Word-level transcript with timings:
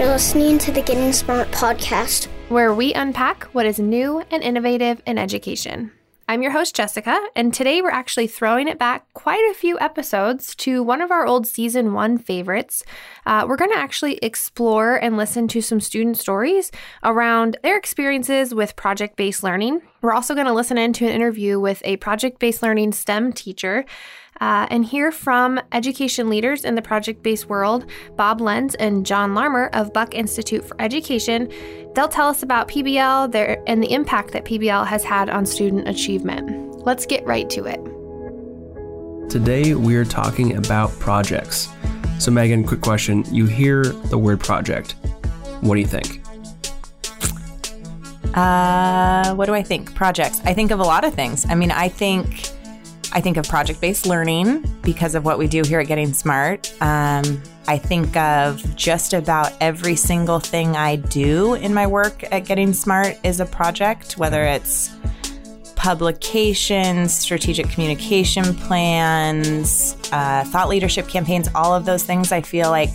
You're 0.00 0.08
listening 0.08 0.56
to 0.60 0.72
the 0.72 0.80
Getting 0.80 1.12
Smart 1.12 1.50
podcast, 1.50 2.28
where 2.48 2.72
we 2.72 2.94
unpack 2.94 3.44
what 3.52 3.66
is 3.66 3.78
new 3.78 4.24
and 4.30 4.42
innovative 4.42 5.02
in 5.04 5.18
education. 5.18 5.92
I'm 6.26 6.40
your 6.40 6.52
host, 6.52 6.74
Jessica, 6.74 7.20
and 7.36 7.52
today 7.52 7.82
we're 7.82 7.90
actually 7.90 8.26
throwing 8.26 8.66
it 8.66 8.78
back 8.78 9.04
quite 9.12 9.46
a 9.50 9.54
few 9.54 9.78
episodes 9.78 10.54
to 10.54 10.82
one 10.82 11.02
of 11.02 11.10
our 11.10 11.26
old 11.26 11.46
season 11.46 11.92
one 11.92 12.16
favorites. 12.16 12.82
Uh, 13.26 13.44
we're 13.46 13.56
going 13.56 13.72
to 13.72 13.76
actually 13.76 14.16
explore 14.22 14.96
and 14.96 15.18
listen 15.18 15.48
to 15.48 15.60
some 15.60 15.80
student 15.80 16.16
stories 16.16 16.72
around 17.04 17.58
their 17.62 17.76
experiences 17.76 18.54
with 18.54 18.76
project 18.76 19.16
based 19.16 19.42
learning. 19.42 19.82
We're 20.00 20.14
also 20.14 20.32
going 20.34 20.46
to 20.46 20.54
listen 20.54 20.78
into 20.78 21.04
an 21.04 21.12
interview 21.12 21.60
with 21.60 21.82
a 21.84 21.98
project 21.98 22.38
based 22.38 22.62
learning 22.62 22.92
STEM 22.92 23.34
teacher 23.34 23.84
uh, 24.40 24.66
and 24.70 24.84
hear 24.84 25.12
from 25.12 25.60
education 25.72 26.30
leaders 26.30 26.64
in 26.64 26.74
the 26.74 26.82
project 26.82 27.22
based 27.22 27.48
world, 27.48 27.86
Bob 28.16 28.40
Lenz 28.40 28.74
and 28.76 29.04
John 29.04 29.34
Larmer 29.34 29.68
of 29.72 29.92
Buck 29.92 30.14
Institute 30.14 30.64
for 30.64 30.80
Education. 30.80 31.52
They'll 31.94 32.08
tell 32.08 32.28
us 32.28 32.42
about 32.42 32.68
PBL 32.68 33.32
their, 33.32 33.62
and 33.66 33.82
the 33.82 33.92
impact 33.92 34.32
that 34.32 34.44
PBL 34.44 34.86
has 34.86 35.04
had 35.04 35.28
on 35.28 35.44
student 35.44 35.88
achievement. 35.88 36.84
Let's 36.86 37.04
get 37.04 37.24
right 37.26 37.48
to 37.50 37.64
it. 37.66 37.80
Today, 39.30 39.74
we're 39.74 40.04
talking 40.04 40.56
about 40.56 40.90
projects. 40.98 41.68
So, 42.18 42.30
Megan, 42.30 42.64
quick 42.64 42.80
question. 42.80 43.24
You 43.30 43.46
hear 43.46 43.84
the 43.84 44.18
word 44.18 44.40
project. 44.40 44.92
What 45.60 45.74
do 45.74 45.80
you 45.80 45.86
think? 45.86 46.20
Uh, 48.34 49.34
what 49.34 49.46
do 49.46 49.54
I 49.54 49.62
think? 49.62 49.94
Projects. 49.94 50.40
I 50.44 50.54
think 50.54 50.70
of 50.70 50.80
a 50.80 50.84
lot 50.84 51.04
of 51.04 51.14
things. 51.14 51.44
I 51.48 51.54
mean, 51.54 51.70
I 51.70 51.88
think 51.88 52.50
I 53.12 53.20
think 53.20 53.36
of 53.36 53.48
project 53.48 53.80
based 53.80 54.06
learning 54.06 54.64
because 54.82 55.14
of 55.14 55.24
what 55.24 55.38
we 55.38 55.48
do 55.48 55.62
here 55.64 55.80
at 55.80 55.88
Getting 55.88 56.12
Smart. 56.12 56.72
Um, 56.80 57.42
I 57.66 57.78
think 57.78 58.16
of 58.16 58.76
just 58.76 59.12
about 59.12 59.52
every 59.60 59.96
single 59.96 60.40
thing 60.40 60.76
I 60.76 60.96
do 60.96 61.54
in 61.54 61.74
my 61.74 61.86
work 61.86 62.24
at 62.32 62.44
Getting 62.44 62.72
Smart 62.72 63.18
is 63.24 63.40
a 63.40 63.46
project, 63.46 64.16
whether 64.16 64.44
it's 64.44 64.90
publications, 65.74 67.14
strategic 67.14 67.68
communication 67.70 68.54
plans, 68.54 69.96
uh, 70.12 70.44
thought 70.44 70.68
leadership 70.68 71.08
campaigns, 71.08 71.48
all 71.54 71.74
of 71.74 71.86
those 71.86 72.04
things 72.04 72.32
I 72.32 72.42
feel 72.42 72.70
like 72.70 72.90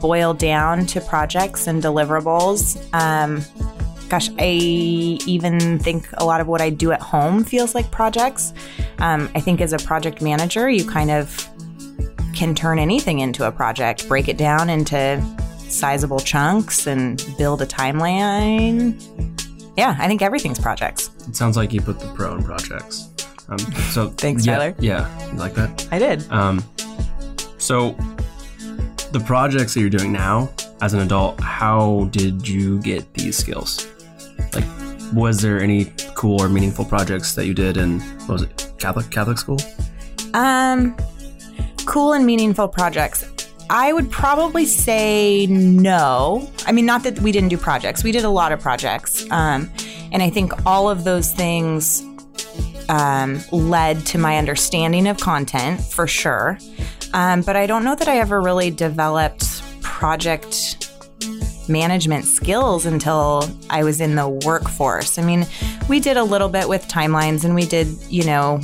boil 0.00 0.34
down 0.34 0.86
to 0.86 1.00
projects 1.00 1.66
and 1.66 1.82
deliverables. 1.82 2.76
Um, 2.92 3.42
gosh, 4.08 4.30
I 4.38 5.18
even 5.26 5.78
think 5.78 6.08
a 6.14 6.24
lot 6.24 6.40
of 6.40 6.46
what 6.46 6.60
I 6.60 6.70
do 6.70 6.92
at 6.92 7.00
home 7.00 7.44
feels 7.44 7.74
like 7.74 7.90
projects. 7.90 8.52
Um, 8.98 9.30
I 9.34 9.40
think 9.40 9.60
as 9.60 9.72
a 9.72 9.78
project 9.78 10.22
manager, 10.22 10.68
you 10.68 10.84
kind 10.84 11.10
of 11.10 11.48
can 12.34 12.54
turn 12.54 12.78
anything 12.78 13.20
into 13.20 13.46
a 13.46 13.52
project, 13.52 14.06
break 14.08 14.28
it 14.28 14.36
down 14.36 14.68
into 14.68 15.22
sizable 15.68 16.20
chunks, 16.20 16.86
and 16.86 17.24
build 17.38 17.62
a 17.62 17.66
timeline. 17.66 18.94
Yeah, 19.76 19.96
I 19.98 20.06
think 20.06 20.22
everything's 20.22 20.58
projects. 20.58 21.10
It 21.28 21.36
sounds 21.36 21.56
like 21.56 21.72
you 21.72 21.80
put 21.80 21.98
the 21.98 22.06
pro 22.14 22.34
in 22.34 22.42
projects. 22.42 23.08
Um, 23.48 23.58
so 23.58 24.08
thanks, 24.16 24.46
yeah, 24.46 24.56
Tyler. 24.56 24.74
Yeah, 24.78 25.30
you 25.32 25.38
like 25.38 25.54
that? 25.54 25.88
I 25.90 25.98
did. 25.98 26.30
Um, 26.30 26.62
so 27.58 27.96
the 29.12 29.22
projects 29.24 29.74
that 29.74 29.80
you're 29.80 29.90
doing 29.90 30.12
now 30.12 30.50
as 30.80 30.94
an 30.94 31.00
adult, 31.00 31.40
how 31.40 32.08
did 32.10 32.46
you 32.46 32.80
get 32.80 33.12
these 33.14 33.36
skills? 33.36 33.86
Like, 34.56 34.64
was 35.12 35.42
there 35.42 35.60
any 35.60 35.92
cool 36.14 36.40
or 36.40 36.48
meaningful 36.48 36.84
projects 36.84 37.34
that 37.34 37.46
you 37.46 37.54
did 37.54 37.76
in 37.76 38.00
what 38.00 38.30
was 38.30 38.42
it 38.42 38.72
Catholic 38.78 39.10
Catholic 39.10 39.38
school? 39.38 39.58
Um, 40.34 40.96
cool 41.84 42.14
and 42.14 42.24
meaningful 42.24 42.68
projects. 42.68 43.24
I 43.68 43.92
would 43.92 44.10
probably 44.10 44.64
say 44.64 45.46
no. 45.46 46.50
I 46.66 46.72
mean, 46.72 46.86
not 46.86 47.02
that 47.02 47.18
we 47.20 47.32
didn't 47.32 47.50
do 47.50 47.58
projects. 47.58 48.02
We 48.02 48.12
did 48.12 48.24
a 48.24 48.30
lot 48.30 48.52
of 48.52 48.60
projects, 48.60 49.30
um, 49.30 49.70
and 50.12 50.22
I 50.22 50.30
think 50.30 50.52
all 50.64 50.88
of 50.88 51.04
those 51.04 51.32
things 51.32 52.02
um, 52.88 53.40
led 53.52 54.06
to 54.06 54.18
my 54.18 54.38
understanding 54.38 55.06
of 55.06 55.18
content 55.18 55.80
for 55.80 56.06
sure. 56.06 56.58
Um, 57.12 57.42
but 57.42 57.56
I 57.56 57.66
don't 57.66 57.84
know 57.84 57.94
that 57.94 58.08
I 58.08 58.18
ever 58.18 58.40
really 58.40 58.70
developed 58.70 59.62
project 59.82 60.85
management 61.68 62.24
skills 62.24 62.86
until 62.86 63.48
I 63.70 63.84
was 63.84 64.00
in 64.00 64.14
the 64.14 64.28
workforce. 64.28 65.18
I 65.18 65.22
mean, 65.22 65.46
we 65.88 66.00
did 66.00 66.16
a 66.16 66.24
little 66.24 66.48
bit 66.48 66.68
with 66.68 66.86
timelines 66.88 67.44
and 67.44 67.54
we 67.54 67.66
did, 67.66 67.88
you 68.08 68.24
know, 68.24 68.60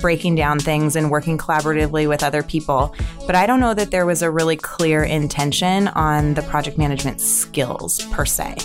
breaking 0.00 0.34
down 0.34 0.58
things 0.58 0.96
and 0.96 1.10
working 1.10 1.38
collaboratively 1.38 2.08
with 2.08 2.22
other 2.22 2.42
people. 2.42 2.94
But 3.26 3.34
I 3.34 3.46
don't 3.46 3.60
know 3.60 3.74
that 3.74 3.90
there 3.90 4.06
was 4.06 4.22
a 4.22 4.30
really 4.30 4.56
clear 4.56 5.02
intention 5.02 5.88
on 5.88 6.34
the 6.34 6.42
project 6.42 6.78
management 6.78 7.20
skills 7.20 8.04
per 8.06 8.24
se. 8.24 8.56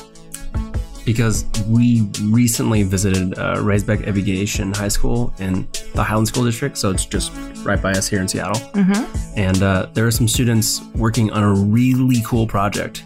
Because 1.06 1.46
we 1.66 2.08
recently 2.22 2.84
visited 2.84 3.38
uh, 3.40 3.56
Raisbeck 3.56 4.08
Aviation 4.08 4.74
High 4.74 4.90
School 4.90 5.34
in 5.40 5.68
the 5.96 6.04
Highline 6.04 6.28
School 6.28 6.46
District, 6.46 6.78
so 6.78 6.92
it's 6.92 7.06
just 7.06 7.32
right 7.64 7.82
by 7.82 7.92
us 7.94 8.08
here 8.08 8.22
in 8.22 8.28
Seattle. 8.28 8.62
Mm-hmm. 8.72 9.40
And 9.40 9.64
uh, 9.64 9.88
there 9.94 10.06
are 10.06 10.12
some 10.12 10.28
students 10.28 10.82
working 10.94 11.32
on 11.32 11.42
a 11.42 11.54
really 11.54 12.22
cool 12.24 12.46
project 12.46 13.06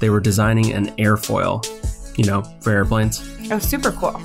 they 0.00 0.10
were 0.10 0.20
designing 0.20 0.72
an 0.72 0.88
airfoil, 0.96 1.66
you 2.16 2.24
know, 2.24 2.42
for 2.60 2.72
airplanes. 2.72 3.22
Oh, 3.50 3.58
super 3.58 3.92
cool. 3.92 4.20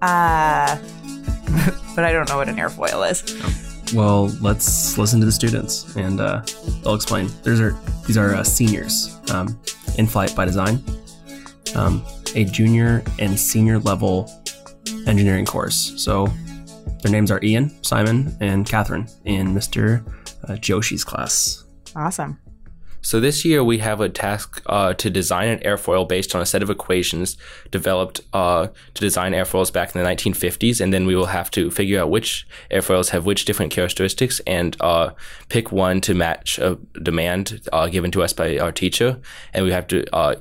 Uh, 0.00 0.76
but 1.94 2.04
I 2.04 2.12
don't 2.12 2.28
know 2.28 2.36
what 2.36 2.48
an 2.48 2.56
airfoil 2.56 3.10
is. 3.10 3.92
Well, 3.94 4.28
let's 4.40 4.96
listen 4.96 5.20
to 5.20 5.26
the 5.26 5.32
students, 5.32 5.94
and 5.96 6.20
uh, 6.20 6.42
they'll 6.82 6.94
explain. 6.94 7.28
These 7.44 7.60
are 7.60 7.76
these 8.06 8.16
are 8.16 8.34
uh, 8.34 8.42
seniors 8.42 9.18
um, 9.30 9.60
in 9.98 10.06
flight 10.06 10.34
by 10.34 10.46
design, 10.46 10.82
um, 11.74 12.02
a 12.34 12.44
junior 12.44 13.02
and 13.18 13.38
senior 13.38 13.78
level 13.78 14.30
engineering 15.06 15.44
course. 15.44 15.92
So 16.02 16.26
their 17.02 17.12
names 17.12 17.30
are 17.30 17.40
Ian, 17.42 17.70
Simon, 17.84 18.34
and 18.40 18.66
Catherine 18.66 19.08
in 19.24 19.48
Mr. 19.48 20.02
Uh, 20.48 20.56
Joshi's 20.56 21.04
class. 21.04 21.64
Awesome. 21.94 22.38
So 23.04 23.18
this 23.18 23.44
year 23.44 23.64
we 23.64 23.78
have 23.78 24.00
a 24.00 24.08
task 24.08 24.62
uh, 24.66 24.94
to 24.94 25.10
design 25.10 25.48
an 25.48 25.58
airfoil 25.58 26.08
based 26.08 26.36
on 26.36 26.40
a 26.40 26.46
set 26.46 26.62
of 26.62 26.70
equations 26.70 27.36
developed 27.72 28.20
uh, 28.32 28.68
to 28.94 29.00
design 29.00 29.32
airfoils 29.32 29.72
back 29.72 29.94
in 29.94 30.02
the 30.02 30.08
1950s, 30.08 30.80
and 30.80 30.94
then 30.94 31.04
we 31.04 31.16
will 31.16 31.26
have 31.26 31.50
to 31.50 31.68
figure 31.70 32.00
out 32.00 32.10
which 32.10 32.46
airfoils 32.70 33.10
have 33.10 33.26
which 33.26 33.44
different 33.44 33.72
characteristics 33.72 34.40
and 34.46 34.76
uh, 34.80 35.10
pick 35.48 35.72
one 35.72 36.00
to 36.00 36.14
match 36.14 36.60
a 36.60 36.78
demand 37.02 37.60
uh, 37.72 37.88
given 37.88 38.12
to 38.12 38.22
us 38.22 38.32
by 38.32 38.56
our 38.58 38.70
teacher, 38.70 39.18
and 39.52 39.64
we 39.64 39.72
have 39.72 39.88
to 39.88 40.04
uh, 40.14 40.36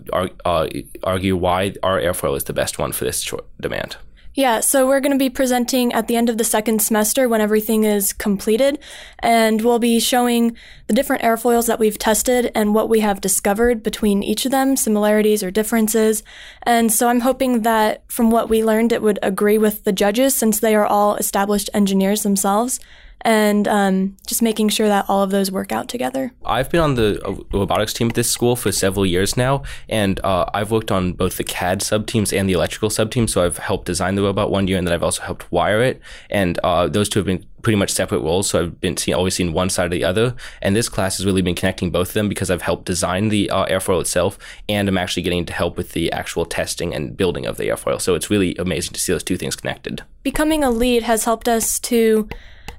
uh, 0.45 0.67
argue 1.03 1.35
why 1.35 1.73
our 1.81 1.99
airfoil 1.99 2.37
is 2.37 2.43
the 2.43 2.53
best 2.53 2.77
one 2.77 2.91
for 2.91 3.05
this 3.05 3.33
demand. 3.59 3.97
Yeah, 4.33 4.61
so 4.61 4.87
we're 4.87 5.01
going 5.01 5.11
to 5.11 5.17
be 5.17 5.29
presenting 5.29 5.91
at 5.91 6.07
the 6.07 6.15
end 6.15 6.29
of 6.29 6.37
the 6.37 6.45
second 6.45 6.81
semester 6.81 7.27
when 7.27 7.41
everything 7.41 7.83
is 7.83 8.13
completed, 8.13 8.79
and 9.19 9.61
we'll 9.61 9.77
be 9.77 9.99
showing 9.99 10.55
the 10.87 10.93
different 10.93 11.21
airfoils 11.21 11.67
that 11.67 11.79
we've 11.79 11.97
tested 11.97 12.49
and 12.55 12.73
what 12.73 12.87
we 12.87 13.01
have 13.01 13.19
discovered 13.19 13.83
between 13.83 14.23
each 14.23 14.45
of 14.45 14.51
them, 14.51 14.77
similarities 14.77 15.43
or 15.43 15.51
differences. 15.51 16.23
And 16.63 16.93
so 16.93 17.09
I'm 17.09 17.19
hoping 17.21 17.63
that 17.63 18.03
from 18.07 18.31
what 18.31 18.49
we 18.49 18.63
learned, 18.63 18.93
it 18.93 19.01
would 19.01 19.19
agree 19.21 19.57
with 19.57 19.83
the 19.83 19.91
judges 19.91 20.33
since 20.33 20.61
they 20.61 20.75
are 20.75 20.85
all 20.85 21.17
established 21.17 21.69
engineers 21.73 22.23
themselves 22.23 22.79
and 23.21 23.67
um, 23.67 24.17
just 24.27 24.41
making 24.41 24.69
sure 24.69 24.87
that 24.87 25.05
all 25.07 25.23
of 25.23 25.31
those 25.31 25.51
work 25.51 25.71
out 25.71 25.87
together. 25.87 26.33
I've 26.45 26.69
been 26.69 26.79
on 26.79 26.95
the 26.95 27.21
uh, 27.25 27.35
robotics 27.51 27.93
team 27.93 28.09
at 28.09 28.15
this 28.15 28.29
school 28.29 28.55
for 28.55 28.71
several 28.71 29.05
years 29.05 29.37
now, 29.37 29.63
and 29.89 30.19
uh, 30.23 30.45
I've 30.53 30.71
worked 30.71 30.91
on 30.91 31.13
both 31.13 31.37
the 31.37 31.43
CAD 31.43 31.81
sub 31.81 32.07
teams 32.07 32.33
and 32.33 32.47
the 32.47 32.53
electrical 32.53 32.89
sub 32.89 33.11
team. 33.11 33.27
So 33.27 33.45
I've 33.45 33.57
helped 33.57 33.85
design 33.85 34.15
the 34.15 34.23
robot 34.23 34.51
one 34.51 34.67
year, 34.67 34.77
and 34.77 34.87
then 34.87 34.93
I've 34.93 35.03
also 35.03 35.21
helped 35.23 35.51
wire 35.51 35.81
it. 35.81 36.01
And 36.29 36.59
uh, 36.59 36.87
those 36.87 37.09
two 37.09 37.19
have 37.19 37.25
been 37.25 37.45
pretty 37.61 37.77
much 37.77 37.91
separate 37.91 38.19
roles. 38.19 38.49
So 38.49 38.61
I've 38.61 38.81
been 38.81 38.97
seen, 38.97 39.13
always 39.13 39.35
seen 39.35 39.53
one 39.53 39.69
side 39.69 39.87
or 39.87 39.89
the 39.89 40.03
other. 40.03 40.35
And 40.61 40.75
this 40.75 40.89
class 40.89 41.17
has 41.17 41.25
really 41.25 41.41
been 41.41 41.55
connecting 41.55 41.91
both 41.91 42.09
of 42.09 42.13
them 42.13 42.27
because 42.27 42.49
I've 42.49 42.63
helped 42.63 42.85
design 42.85 43.29
the 43.29 43.49
uh, 43.49 43.65
airfoil 43.67 44.01
itself, 44.01 44.37
and 44.67 44.87
I'm 44.89 44.97
actually 44.97 45.23
getting 45.23 45.45
to 45.45 45.53
help 45.53 45.77
with 45.77 45.91
the 45.91 46.11
actual 46.11 46.45
testing 46.45 46.93
and 46.93 47.15
building 47.15 47.45
of 47.45 47.57
the 47.57 47.65
airfoil. 47.65 48.01
So 48.01 48.15
it's 48.15 48.29
really 48.29 48.55
amazing 48.55 48.93
to 48.93 48.99
see 48.99 49.13
those 49.13 49.23
two 49.23 49.37
things 49.37 49.55
connected. 49.55 50.03
Becoming 50.23 50.63
a 50.63 50.71
lead 50.71 51.03
has 51.03 51.25
helped 51.25 51.47
us 51.47 51.79
to 51.81 52.27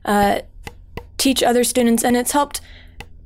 uh, 0.05 0.41
teach 1.19 1.43
other 1.43 1.65
students, 1.65 2.05
and 2.05 2.17
it's 2.17 2.33
helped 2.33 2.61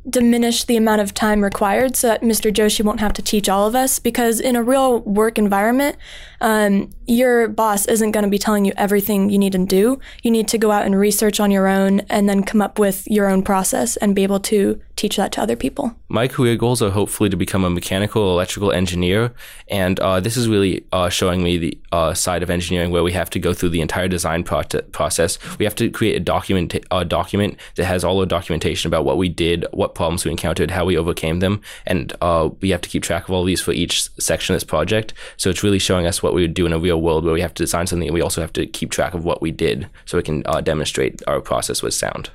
diminish 0.09 0.65
the 0.65 0.77
amount 0.77 1.01
of 1.01 1.13
time 1.13 1.43
required 1.43 1.97
so 1.97 2.09
that 2.09 2.23
Mr. 2.23 2.53
Joshi 2.53 2.85
won't 2.85 3.01
have 3.01 3.13
to 3.15 3.23
teach 3.23 3.49
all 3.49 3.67
of 3.67 3.75
us 3.75 3.99
because 3.99 4.39
in 4.39 4.55
a 4.55 4.63
real 4.63 5.01
work 5.01 5.39
environment, 5.39 5.97
um, 6.41 6.91
your 7.07 7.49
boss 7.49 7.87
isn't 7.87 8.11
going 8.13 8.25
to 8.25 8.31
be 8.31 8.39
telling 8.39 8.65
you 8.65 8.73
everything 8.77 9.31
you 9.31 9.39
need 9.39 9.53
to 9.53 9.65
do. 9.65 9.99
You 10.23 10.31
need 10.31 10.49
to 10.49 10.59
go 10.59 10.71
out 10.71 10.85
and 10.85 10.99
research 10.99 11.41
on 11.41 11.51
your 11.51 11.67
own 11.67 12.01
and 12.11 12.29
then 12.29 12.43
come 12.43 12.61
up 12.61 12.79
with 12.79 13.07
your 13.07 13.29
own 13.29 13.43
process 13.43 13.97
and 13.97 14.15
be 14.15 14.23
able 14.23 14.41
to 14.41 14.81
teach 14.97 15.17
that 15.17 15.31
to 15.31 15.43
other 15.43 15.57
people. 15.57 15.95
My 16.09 16.27
career 16.27 16.57
goals 16.57 16.81
are 16.81 16.91
hopefully 16.91 17.29
to 17.29 17.37
become 17.37 17.65
a 17.65 17.71
mechanical 17.71 18.31
electrical 18.31 18.73
engineer. 18.73 19.35
And 19.69 20.01
uh, 20.01 20.21
this 20.21 20.37
is 20.37 20.49
really 20.49 20.87
uh, 20.91 21.11
showing 21.11 21.43
me 21.43 21.59
the 21.59 21.79
uh, 21.93 22.15
side 22.15 22.43
of 22.43 22.49
engineering 22.49 22.91
where 22.91 23.03
we 23.03 23.13
have 23.13 23.29
to 23.31 23.39
go 23.39 23.53
through 23.53 23.71
the 23.71 23.83
entire 23.83 24.09
design 24.09 24.43
pro- 24.43 24.63
process. 24.93 25.39
We 25.59 25.65
have 25.67 25.75
to 25.77 25.91
create 25.91 26.17
a 26.17 26.21
document, 26.21 26.75
a 26.91 27.05
document 27.05 27.59
that 27.75 27.85
has 27.85 28.05
all 28.05 28.19
the 28.19 28.27
documentation 28.27 28.89
about 28.89 29.05
what 29.05 29.19
we 29.19 29.29
did, 29.29 29.67
what 29.73 29.95
problems 29.95 30.25
we 30.25 30.31
encountered, 30.31 30.71
how 30.71 30.87
we 30.87 30.97
overcame 30.97 31.41
them. 31.41 31.61
And 31.85 32.15
uh, 32.23 32.51
we 32.61 32.71
have 32.71 32.81
to 32.81 32.89
keep 32.89 33.03
track 33.03 33.29
of 33.29 33.35
all 33.35 33.45
these 33.45 33.61
for 33.61 33.73
each 33.73 34.09
section 34.19 34.55
of 34.55 34.57
this 34.57 34.65
project. 34.65 35.13
So 35.37 35.51
it's 35.51 35.63
really 35.63 35.79
showing 35.79 36.07
us 36.07 36.23
what 36.23 36.33
we 36.33 36.41
would 36.41 36.55
do 36.55 36.65
in 36.65 36.73
a 36.73 36.79
real 36.79 36.96
world 36.99 37.25
where 37.25 37.35
we 37.35 37.41
have 37.41 37.55
to 37.55 37.63
design 37.63 37.87
something 37.87 38.09
and 38.09 38.15
we 38.15 38.21
also 38.21 38.41
have 38.41 38.53
to 38.55 38.67
keep 38.67 38.91
track 38.91 39.15
of 39.15 39.25
what 39.25 39.43
we 39.43 39.51
did 39.51 39.89
so 40.05 40.17
we 40.17 40.23
can 40.23 40.43
uh, 40.47 40.61
demonstrate 40.61 41.23
our 41.27 41.41
process 41.41 41.83
was 41.83 41.99
sound. 41.99 42.31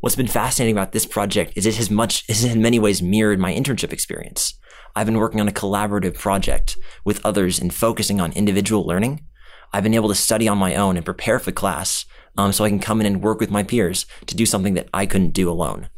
What's 0.00 0.16
been 0.16 0.26
fascinating 0.26 0.76
about 0.76 0.92
this 0.92 1.06
project 1.06 1.52
is 1.56 1.64
it 1.64 1.76
has 1.76 1.90
much, 1.90 2.24
it 2.28 2.36
has 2.36 2.44
in 2.44 2.60
many 2.60 2.78
ways 2.78 3.00
mirrored 3.00 3.38
my 3.38 3.54
internship 3.54 3.92
experience. 3.92 4.58
I've 4.94 5.06
been 5.06 5.18
working 5.18 5.40
on 5.40 5.48
a 5.48 5.52
collaborative 5.52 6.18
project 6.18 6.76
with 7.04 7.24
others 7.24 7.58
and 7.58 7.72
focusing 7.72 8.20
on 8.20 8.32
individual 8.32 8.86
learning. 8.86 9.24
I've 9.72 9.82
been 9.82 9.94
able 9.94 10.10
to 10.10 10.14
study 10.14 10.46
on 10.46 10.58
my 10.58 10.74
own 10.74 10.96
and 10.96 11.04
prepare 11.04 11.38
for 11.38 11.52
class 11.52 12.04
um, 12.36 12.52
so 12.52 12.64
I 12.64 12.68
can 12.68 12.80
come 12.80 13.00
in 13.00 13.06
and 13.06 13.22
work 13.22 13.40
with 13.40 13.50
my 13.50 13.62
peers 13.62 14.06
to 14.26 14.36
do 14.36 14.46
something 14.46 14.74
that 14.74 14.88
I 14.92 15.06
couldn't 15.06 15.30
do 15.30 15.50
alone. 15.50 15.88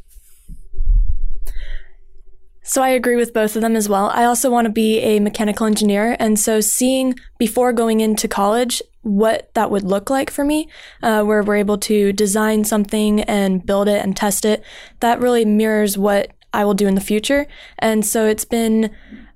So 2.67 2.83
I 2.83 2.89
agree 2.89 3.15
with 3.15 3.33
both 3.33 3.55
of 3.55 3.63
them 3.63 3.77
as 3.77 3.89
well. 3.89 4.11
I 4.13 4.25
also 4.25 4.51
want 4.51 4.67
to 4.67 4.73
be 4.73 4.99
a 4.99 5.21
mechanical 5.21 5.67
engineer. 5.67 6.17
And 6.19 6.39
so 6.39 6.61
seeing 6.61 7.15
before 7.39 7.73
going 7.73 8.01
into 8.01 8.27
college 8.27 8.83
what 9.03 9.55
that 9.55 9.71
would 9.71 9.85
look 9.85 10.11
like 10.11 10.31
for 10.31 10.45
me, 10.45 10.69
uh, 11.01 11.23
where 11.23 11.45
we're 11.45 11.57
able 11.57 11.79
to 11.79 12.13
design 12.13 12.65
something 12.65 13.21
and 13.21 13.65
build 13.65 13.87
it 13.87 14.03
and 14.05 14.17
test 14.17 14.45
it, 14.45 14.65
that 14.99 15.21
really 15.21 15.45
mirrors 15.45 15.97
what 15.97 16.33
I 16.53 16.65
will 16.65 16.75
do 16.75 16.89
in 16.89 16.97
the 16.97 17.01
future. 17.01 17.47
And 17.79 18.05
so 18.05 18.27
it's 18.27 18.45
been 18.45 18.91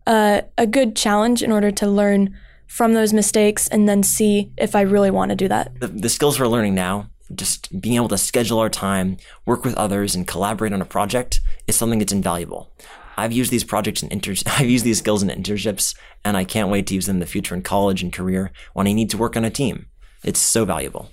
uh, 0.09 0.43
a 0.59 0.67
good 0.67 0.97
challenge 0.97 1.41
in 1.41 1.53
order 1.53 1.71
to 1.71 1.87
learn 1.87 2.37
from 2.67 2.95
those 2.95 3.13
mistakes 3.13 3.69
and 3.69 3.89
then 3.89 4.03
see 4.03 4.51
if 4.59 4.75
I 4.75 4.81
really 4.81 5.11
want 5.13 5.31
to 5.31 5.37
do 5.37 5.47
that. 5.47 5.79
The, 5.79 5.87
the 5.87 6.09
skills 6.09 6.41
we're 6.41 6.49
learning 6.49 6.75
now 6.75 7.11
just 7.33 7.81
being 7.81 7.95
able 7.95 8.09
to 8.09 8.19
schedule 8.19 8.59
our 8.59 8.69
time, 8.69 9.17
work 9.47 9.65
with 9.65 9.75
others, 9.77 10.17
and 10.17 10.27
collaborate 10.27 10.73
on 10.73 10.83
a 10.83 10.85
project 10.85 11.41
is 11.69 11.77
something 11.77 12.01
that's 12.01 12.13
invaluable. 12.13 12.73
I've 13.21 13.33
used 13.33 13.51
these 13.51 13.65
projects 13.65 14.03
and 14.03 14.11
inter- 14.11 14.35
I've 14.47 14.69
used 14.69 14.85
these 14.85 14.99
skills 14.99 15.23
in 15.23 15.29
internships, 15.29 15.95
and 16.25 16.37
I 16.37 16.45
can't 16.45 16.71
wait 16.71 16.87
to 16.89 16.95
use 16.95 17.07
them 17.07 17.17
in 17.17 17.21
the 17.21 17.27
future 17.27 17.55
in 17.55 17.63
college 17.63 18.03
and 18.03 18.13
career 18.13 18.51
when 18.73 18.87
I 18.87 18.93
need 18.93 19.11
to 19.11 19.19
work 19.19 19.37
on 19.37 19.45
a 19.45 19.51
team. 19.51 19.87
It's 20.25 20.41
so 20.41 20.65
valuable. 20.65 21.11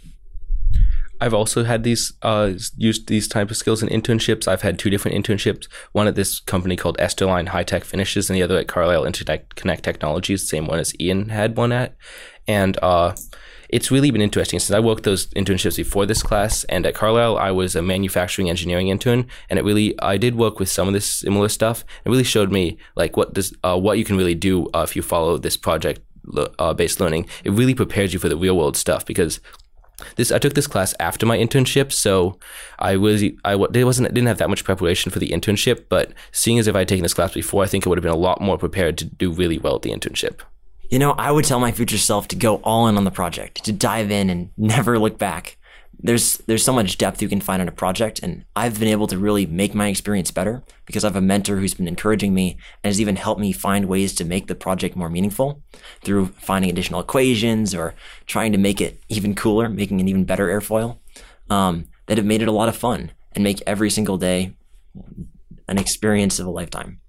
I've 1.20 1.34
also 1.34 1.64
had 1.64 1.84
these 1.84 2.14
uh, 2.22 2.54
used 2.76 3.08
these 3.08 3.28
type 3.28 3.50
of 3.50 3.58
skills 3.58 3.82
in 3.82 3.90
internships. 3.90 4.48
I've 4.48 4.62
had 4.62 4.78
two 4.78 4.90
different 4.90 5.18
internships. 5.18 5.68
One 5.92 6.08
at 6.08 6.16
this 6.16 6.40
company 6.40 6.76
called 6.76 6.98
Esterline 7.00 7.50
Hytek 7.50 7.84
Finishes, 7.84 8.30
and 8.30 8.38
the 8.38 8.44
other 8.44 8.58
at 8.58 8.68
Carlisle 8.68 9.04
Interconnect 9.04 9.82
Technologies, 9.82 10.48
same 10.48 10.68
one 10.68 10.80
as 10.80 10.94
Ian 11.00 11.30
had 11.30 11.58
one 11.58 11.72
at. 11.72 11.96
And 12.48 12.78
uh, 12.82 13.16
it's 13.70 13.92
really 13.92 14.12
been 14.12 14.22
interesting 14.22 14.60
since 14.60 14.76
I 14.76 14.80
worked 14.80 15.04
those 15.04 15.28
internships 15.28 15.78
before 15.78 16.06
this 16.06 16.24
class. 16.24 16.64
And 16.66 16.86
at 16.86 16.96
Carlisle, 16.96 17.38
I 17.38 17.52
was 17.52 17.76
a 17.76 17.82
manufacturing 17.82 18.50
engineering 18.50 18.88
intern, 18.88 19.28
and 19.50 19.60
it 19.60 19.66
really 19.66 20.00
I 20.00 20.18
did 20.18 20.36
work 20.36 20.60
with 20.60 20.70
some 20.70 20.88
of 20.88 20.94
this 20.94 21.06
similar 21.06 21.50
stuff. 21.50 21.84
It 22.06 22.10
really 22.10 22.24
showed 22.24 22.52
me 22.52 22.78
like 22.96 23.18
what 23.18 23.34
does 23.34 23.54
uh, 23.64 23.78
what 23.78 23.98
you 23.98 24.06
can 24.06 24.18
really 24.18 24.36
do 24.36 24.68
uh, 24.74 24.86
if 24.88 24.96
you 24.96 25.02
follow 25.02 25.38
this 25.38 25.58
project 25.58 26.02
uh, 26.60 26.74
based 26.74 27.00
learning. 27.00 27.28
It 27.44 27.52
really 27.52 27.76
prepares 27.76 28.14
you 28.14 28.20
for 28.20 28.30
the 28.30 28.38
real 28.38 28.58
world 28.58 28.78
stuff 28.78 29.06
because 29.06 29.40
this 30.16 30.32
I 30.32 30.38
took 30.38 30.54
this 30.54 30.68
class 30.68 30.94
after 31.00 31.26
my 31.26 31.38
internship, 31.38 31.92
so 31.92 32.38
I 32.80 32.98
was 32.98 33.24
I 33.44 33.56
wasn't 33.56 34.14
didn't 34.14 34.28
have 34.28 34.38
that 34.38 34.50
much 34.50 34.64
preparation 34.64 35.12
for 35.12 35.20
the 35.20 35.30
internship. 35.30 35.86
But 35.90 36.14
seeing 36.32 36.60
as 36.60 36.68
if 36.68 36.76
I 36.76 36.80
had 36.80 36.88
taken 36.88 37.04
this 37.04 37.14
class 37.14 37.34
before, 37.34 37.64
I 37.64 37.68
think 37.68 37.86
I 37.86 37.90
would 37.90 37.98
have 37.98 38.04
been 38.04 38.12
a 38.12 38.16
lot 38.16 38.42
more 38.42 38.58
prepared 38.58 38.98
to 39.00 39.06
do 39.06 39.32
really 39.32 39.58
well 39.58 39.76
at 39.76 39.82
the 39.82 39.92
internship. 39.92 40.42
You 40.90 41.00
know, 41.00 41.12
I 41.12 41.32
would 41.32 41.46
tell 41.46 41.60
my 41.60 41.72
future 41.72 41.98
self 41.98 42.28
to 42.30 42.36
go 42.36 42.56
all 42.58 42.88
in 42.88 42.98
on 42.98 43.04
the 43.04 43.12
project, 43.12 43.64
to 43.66 43.74
dive 43.74 44.12
in 44.12 44.30
and 44.30 44.52
never 44.58 44.98
look 44.98 45.18
back. 45.18 45.58
There's 46.00 46.38
there's 46.46 46.64
so 46.64 46.74
much 46.74 47.00
depth 47.00 47.24
you 47.24 47.28
can 47.28 47.42
find 47.42 47.60
on 47.60 47.68
a 47.68 47.72
project, 47.72 48.20
and 48.22 48.46
I've 48.56 48.80
been 48.80 48.88
able 48.88 49.08
to 49.08 49.18
really 49.18 49.48
make 49.48 49.74
my 49.74 49.88
experience 49.88 50.30
better 50.30 50.64
because 50.86 51.04
I 51.04 51.08
have 51.08 51.16
a 51.16 51.22
mentor 51.22 51.58
who's 51.58 51.74
been 51.74 51.88
encouraging 51.88 52.36
me 52.36 52.52
and 52.84 52.92
has 52.92 53.02
even 53.02 53.16
helped 53.16 53.42
me 53.42 53.52
find 53.52 53.86
ways 53.86 54.14
to 54.16 54.26
make 54.26 54.46
the 54.46 54.54
project 54.54 54.96
more 54.96 55.10
meaningful 55.10 55.64
through 56.04 56.28
finding 56.40 56.70
additional 56.70 57.02
equations 57.02 57.74
or 57.74 57.96
trying 58.28 58.52
to 58.52 58.60
make 58.60 58.80
it 58.80 59.02
even 59.10 59.34
cooler, 59.34 59.70
making 59.70 60.00
an 60.00 60.08
even 60.08 60.24
better 60.24 60.48
airfoil. 60.48 61.00
Um, 61.50 61.88
that 62.08 62.18
have 62.18 62.26
made 62.26 62.42
it 62.42 62.48
a 62.48 62.54
lot 62.54 62.70
of 62.70 62.76
fun 62.76 63.12
and 63.34 63.44
make 63.44 63.62
every 63.68 63.90
single 63.90 64.18
day 64.18 64.56
an 65.68 65.78
experience 65.78 66.40
of 66.40 66.48
a 66.48 66.50
lifetime. 66.50 67.00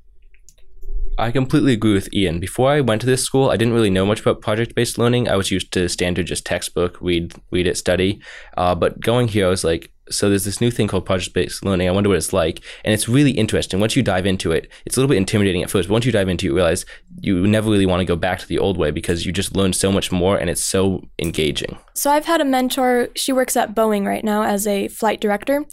I 1.19 1.33
completely 1.33 1.73
agree 1.73 1.95
with 1.95 2.15
Ian. 2.15 2.39
Before 2.39 2.71
I 2.71 2.81
went 2.81 3.01
to 3.01 3.07
this 3.07 3.25
school, 3.25 3.51
I 3.51 3.57
didn't 3.57 3.75
really 3.75 3.91
know 3.91 4.07
much 4.07 4.21
about 4.21 4.41
project-based 4.41 4.99
learning. 4.99 5.29
I 5.29 5.35
was 5.35 5.51
used 5.51 5.73
to 5.73 5.89
standard 5.89 6.27
just 6.27 6.47
textbook, 6.47 6.97
read, 7.01 7.35
read 7.51 7.67
it, 7.67 7.77
study. 7.77 8.21
Uh, 8.57 8.77
but 8.77 9.01
going 9.01 9.27
here, 9.27 9.47
I 9.47 9.51
was 9.51 9.65
like, 9.65 9.91
so 10.11 10.29
there's 10.29 10.45
this 10.45 10.61
new 10.61 10.71
thing 10.71 10.87
called 10.89 11.05
project-based 11.05 11.65
learning. 11.65 11.89
I 11.89 11.91
wonder 11.91 12.09
what 12.09 12.17
it's 12.17 12.33
like, 12.33 12.61
and 12.85 12.95
it's 12.95 13.09
really 13.09 13.33
interesting. 13.33 13.81
Once 13.81 13.97
you 13.97 14.03
dive 14.03 14.27
into 14.27 14.53
it, 14.53 14.71
it's 14.87 14.97
a 14.97 15.01
little 15.01 15.09
bit 15.09 15.19
intimidating 15.19 15.63
at 15.63 15.71
first. 15.71 15.89
But 15.89 15.95
once 15.95 16.07
you 16.07 16.13
dive 16.13 16.29
into 16.29 16.47
it, 16.47 16.49
you 16.49 16.55
realize 16.55 16.87
you 17.21 17.47
never 17.47 17.69
really 17.69 17.85
want 17.85 18.01
to 18.01 18.07
go 18.07 18.17
back 18.17 18.39
to 18.39 18.47
the 18.47 18.59
old 18.59 18.79
way 18.79 18.91
because 18.91 19.27
you 19.27 19.33
just 19.33 19.57
learn 19.57 19.73
so 19.73 19.93
much 19.93 20.11
more, 20.13 20.39
and 20.39 20.49
it's 20.49 20.63
so 20.63 21.03
engaging. 21.19 21.79
So 21.95 22.11
I've 22.11 22.27
had 22.27 22.41
a 22.41 22.45
mentor. 22.45 23.09
She 23.17 23.33
works 23.33 23.57
at 23.57 23.75
Boeing 23.75 24.07
right 24.07 24.25
now 24.25 24.45
as 24.45 24.67
a 24.67 24.89
flight 24.89 25.21
director, 25.21 25.67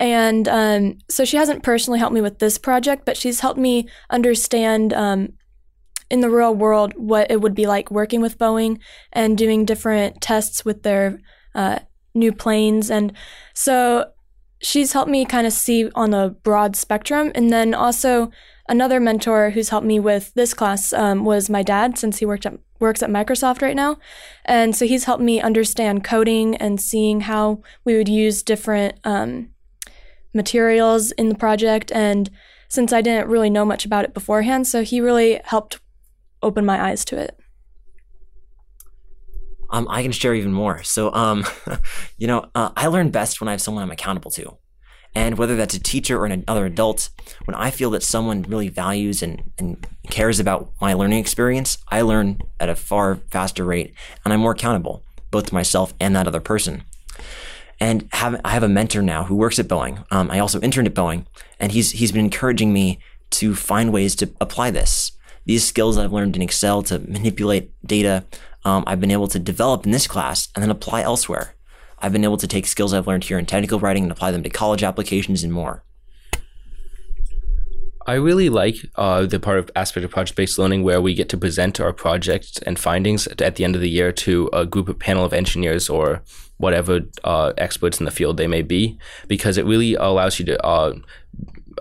and 0.00 0.48
um, 0.48 0.98
so 1.10 1.26
she 1.26 1.36
hasn't 1.36 1.62
personally 1.62 1.98
helped 1.98 2.14
me 2.14 2.22
with 2.22 2.38
this 2.38 2.56
project, 2.56 3.04
but 3.04 3.18
she's 3.18 3.40
helped 3.40 3.60
me 3.60 3.86
understand 4.08 4.94
um, 4.94 5.34
in 6.10 6.22
the 6.22 6.30
real 6.30 6.54
world 6.54 6.94
what 6.96 7.30
it 7.30 7.42
would 7.42 7.54
be 7.54 7.66
like 7.66 7.90
working 7.90 8.22
with 8.22 8.38
Boeing 8.38 8.80
and 9.12 9.36
doing 9.36 9.66
different 9.66 10.22
tests 10.22 10.64
with 10.64 10.82
their 10.84 11.20
uh, 11.54 11.80
new 12.14 12.32
planes. 12.32 12.90
And 12.90 13.12
so 13.54 14.10
she's 14.62 14.94
helped 14.94 15.10
me 15.10 15.26
kind 15.26 15.46
of 15.46 15.52
see 15.52 15.90
on 15.94 16.14
a 16.14 16.30
broad 16.30 16.76
spectrum. 16.76 17.30
And 17.34 17.52
then 17.52 17.74
also 17.74 18.30
another 18.70 19.00
mentor 19.00 19.50
who's 19.50 19.68
helped 19.68 19.86
me 19.86 20.00
with 20.00 20.32
this 20.32 20.54
class 20.54 20.94
um, 20.94 21.26
was 21.26 21.50
my 21.50 21.62
dad, 21.62 21.98
since 21.98 22.18
he 22.18 22.26
worked 22.26 22.46
at 22.46 22.58
works 22.78 23.02
at 23.02 23.10
Microsoft 23.10 23.60
right 23.60 23.76
now. 23.76 23.98
And 24.46 24.74
so 24.74 24.86
he's 24.86 25.04
helped 25.04 25.22
me 25.22 25.42
understand 25.42 26.04
coding 26.04 26.56
and 26.56 26.80
seeing 26.80 27.20
how 27.20 27.60
we 27.84 27.98
would 27.98 28.08
use 28.08 28.42
different 28.42 28.98
um, 29.04 29.50
materials 30.32 31.12
in 31.12 31.28
the 31.28 31.34
project. 31.34 31.90
And 31.92 32.30
since 32.68 32.92
I 32.92 33.00
didn't 33.02 33.28
really 33.28 33.50
know 33.50 33.64
much 33.64 33.84
about 33.84 34.04
it 34.04 34.14
beforehand, 34.14 34.66
so 34.66 34.82
he 34.82 35.00
really 35.00 35.40
helped 35.44 35.80
open 36.42 36.64
my 36.64 36.82
eyes 36.82 37.04
to 37.06 37.18
it. 37.18 37.36
Um, 39.70 39.86
I 39.88 40.02
can 40.02 40.12
share 40.12 40.34
even 40.34 40.52
more. 40.52 40.82
So, 40.82 41.12
um, 41.14 41.44
you 42.18 42.26
know, 42.26 42.50
uh, 42.54 42.70
I 42.76 42.88
learn 42.88 43.10
best 43.10 43.40
when 43.40 43.48
I 43.48 43.52
have 43.52 43.62
someone 43.62 43.82
I'm 43.82 43.90
accountable 43.90 44.30
to. 44.32 44.56
And 45.14 45.38
whether 45.38 45.56
that's 45.56 45.74
a 45.74 45.80
teacher 45.80 46.18
or 46.18 46.26
another 46.26 46.66
adult, 46.66 47.10
when 47.44 47.54
I 47.56 47.70
feel 47.70 47.90
that 47.90 48.02
someone 48.02 48.42
really 48.42 48.68
values 48.68 49.22
and, 49.22 49.42
and 49.58 49.84
cares 50.08 50.38
about 50.38 50.72
my 50.80 50.94
learning 50.94 51.18
experience, 51.18 51.78
I 51.88 52.02
learn 52.02 52.38
at 52.60 52.68
a 52.68 52.76
far 52.76 53.16
faster 53.30 53.64
rate 53.64 53.94
and 54.24 54.32
I'm 54.32 54.40
more 54.40 54.52
accountable, 54.52 55.04
both 55.32 55.46
to 55.46 55.54
myself 55.54 55.94
and 55.98 56.14
that 56.14 56.28
other 56.28 56.40
person. 56.40 56.84
And 57.80 58.08
have, 58.12 58.40
I 58.44 58.50
have 58.50 58.62
a 58.62 58.68
mentor 58.68 59.00
now 59.00 59.24
who 59.24 59.34
works 59.34 59.58
at 59.58 59.66
Boeing. 59.66 60.04
Um, 60.10 60.30
I 60.30 60.38
also 60.38 60.60
interned 60.60 60.86
at 60.86 60.94
Boeing, 60.94 61.24
and 61.58 61.72
he's 61.72 61.92
he's 61.92 62.12
been 62.12 62.26
encouraging 62.26 62.72
me 62.72 62.98
to 63.30 63.54
find 63.54 63.92
ways 63.92 64.14
to 64.16 64.30
apply 64.40 64.70
this. 64.70 65.12
These 65.46 65.64
skills 65.64 65.96
I've 65.96 66.12
learned 66.12 66.36
in 66.36 66.42
Excel 66.42 66.82
to 66.84 66.98
manipulate 66.98 67.72
data, 67.84 68.24
um, 68.64 68.84
I've 68.86 69.00
been 69.00 69.10
able 69.10 69.28
to 69.28 69.38
develop 69.38 69.86
in 69.86 69.92
this 69.92 70.06
class 70.06 70.48
and 70.54 70.62
then 70.62 70.70
apply 70.70 71.02
elsewhere. 71.02 71.54
I've 71.98 72.12
been 72.12 72.24
able 72.24 72.36
to 72.38 72.46
take 72.46 72.66
skills 72.66 72.92
I've 72.92 73.06
learned 73.06 73.24
here 73.24 73.38
in 73.38 73.46
technical 73.46 73.80
writing 73.80 74.04
and 74.04 74.12
apply 74.12 74.30
them 74.30 74.42
to 74.42 74.50
college 74.50 74.82
applications 74.82 75.42
and 75.42 75.52
more. 75.52 75.82
I 78.06 78.14
really 78.14 78.48
like 78.48 78.76
uh, 78.96 79.26
the 79.26 79.38
part 79.38 79.58
of 79.58 79.70
aspect 79.76 80.04
of 80.04 80.10
project 80.10 80.36
based 80.36 80.58
learning 80.58 80.82
where 80.82 81.00
we 81.00 81.14
get 81.14 81.28
to 81.30 81.36
present 81.36 81.80
our 81.80 81.92
projects 81.92 82.58
and 82.66 82.78
findings 82.78 83.26
at 83.26 83.56
the 83.56 83.64
end 83.64 83.74
of 83.74 83.82
the 83.82 83.90
year 83.90 84.10
to 84.12 84.50
a 84.52 84.66
group 84.66 84.88
of 84.88 84.98
panel 84.98 85.24
of 85.24 85.32
engineers 85.32 85.88
or 85.88 86.22
whatever 86.60 87.00
uh, 87.24 87.52
experts 87.58 87.98
in 87.98 88.04
the 88.04 88.10
field 88.10 88.36
they 88.36 88.46
may 88.46 88.62
be, 88.62 88.98
because 89.26 89.56
it 89.56 89.64
really 89.64 89.94
allows 89.94 90.38
you 90.38 90.44
to 90.44 90.64
uh, 90.64 90.94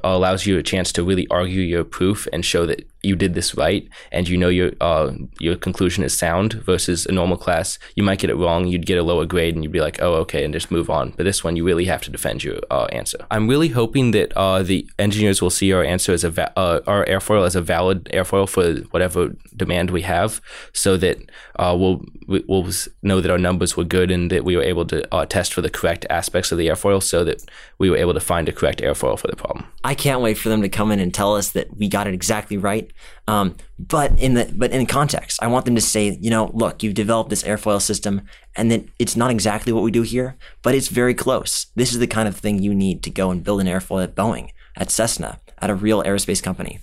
allows 0.03 0.45
you 0.45 0.57
a 0.57 0.63
chance 0.63 0.91
to 0.93 1.03
really 1.03 1.27
argue 1.29 1.62
your 1.62 1.83
proof 1.83 2.27
and 2.31 2.45
show 2.45 2.65
that 2.65 2.88
you 3.01 3.15
did 3.15 3.34
this 3.34 3.56
right 3.56 3.88
and 4.12 4.27
you 4.27 4.38
know 4.38 4.50
your 4.50 4.72
uh, 4.82 5.12
your 5.39 5.56
conclusion 5.56 6.03
is 6.03 6.18
sound 6.18 6.53
versus 6.53 7.06
a 7.06 7.12
normal 7.12 7.38
class 7.38 7.79
you 7.96 8.03
might 8.03 8.20
get 8.20 8.29
it 8.29 8.36
wrong 8.36 8.68
you'd 8.68 8.86
get 8.86 8.98
a 8.98 9.03
lower 9.03 9.25
grade 9.25 9.56
and 9.56 9.63
you'd 9.63 9.72
be 9.72 9.82
like 9.82 10.01
oh 10.01 10.13
okay 10.15 10.44
and 10.44 10.53
just 10.53 10.72
move 10.72 10.89
on 10.89 11.12
but 11.12 11.24
this 11.24 11.44
one 11.44 11.56
you 11.56 11.63
really 11.63 11.86
have 11.86 12.01
to 12.01 12.12
defend 12.12 12.44
your 12.44 12.60
uh, 12.70 12.86
answer 12.86 13.18
i'm 13.32 13.48
really 13.48 13.70
hoping 13.70 14.12
that 14.12 14.32
uh, 14.36 14.62
the 14.62 14.88
engineers 15.00 15.41
will 15.41 15.50
see 15.50 15.72
our 15.72 15.84
answer 15.84 16.12
as 16.12 16.24
a 16.24 16.29
va- 16.29 16.51
uh, 16.58 16.79
our 16.88 17.06
airfoil 17.06 17.46
as 17.46 17.56
a 17.56 17.62
valid 17.62 18.06
airfoil 18.13 18.48
for 18.48 18.74
whatever 18.91 19.29
demand 19.56 19.91
we 19.91 20.01
have 20.01 20.41
so 20.74 20.98
that 20.98 21.18
uh, 21.58 21.75
we'll 21.77 22.01
we'll 22.27 22.70
know 23.01 23.22
that 23.22 23.32
our 23.32 23.38
numbers 23.38 23.75
were 23.75 23.84
good 23.84 24.12
and 24.12 24.32
that 24.32 24.44
we 24.44 24.56
were 24.56 24.63
able 24.63 24.86
to 24.86 25.13
uh, 25.13 25.25
test 25.25 25.53
for 25.53 25.62
the 25.62 25.70
correct 25.70 26.06
aspects 26.10 26.51
of 26.51 26.58
the 26.58 26.68
airfoil 26.68 27.01
so 27.01 27.24
that 27.24 27.44
we 27.77 27.89
were 27.89 27.98
able 27.98 28.13
to 28.13 28.20
find 28.20 28.48
a 28.48 28.51
correct 28.51 28.82
airfoil 28.82 29.18
for 29.18 29.27
the 29.27 29.36
problem 29.36 29.65
I 29.84 29.96
can't 29.96 30.22
wait 30.22 30.38
for 30.38 30.50
them 30.50 30.62
to 30.62 30.70
come 30.70 30.91
in 30.91 31.00
and 31.00 31.13
tell 31.13 31.36
us 31.36 31.51
that 31.51 31.77
we 31.77 31.88
got 31.88 32.08
it 32.08 32.13
exactly 32.13 32.58
right. 32.58 32.88
Um, 33.27 33.55
but 33.77 34.17
in 34.19 34.34
the 34.34 34.51
but 34.55 34.72
in 34.72 34.86
context, 34.86 35.41
I 35.41 35.48
want 35.48 35.65
them 35.65 35.75
to 35.75 35.81
say, 35.81 36.17
you 36.22 36.29
know, 36.29 36.51
look, 36.53 36.84
you've 36.84 36.93
developed 36.93 37.29
this 37.29 37.43
airfoil 37.43 37.81
system, 37.81 38.22
and 38.55 38.72
that 38.72 38.86
it's 38.98 39.15
not 39.15 39.31
exactly 39.31 39.74
what 39.74 39.84
we 39.84 39.91
do 39.91 40.01
here, 40.01 40.38
but 40.62 40.75
it's 40.75 40.88
very 40.88 41.13
close. 41.13 41.67
This 41.75 41.91
is 41.91 42.00
the 42.00 42.08
kind 42.08 42.27
of 42.27 42.36
thing 42.36 42.62
you 42.62 42.74
need 42.74 43.03
to 43.03 43.10
go 43.10 43.31
and 43.31 43.43
build 43.43 43.62
an 43.62 43.67
airfoil 43.67 44.03
at 44.03 44.15
Boeing, 44.15 44.50
at 44.75 44.91
Cessna, 44.91 45.39
at 45.60 45.69
a 45.69 45.75
real 45.75 46.03
aerospace 46.03 46.41
company. 46.41 46.79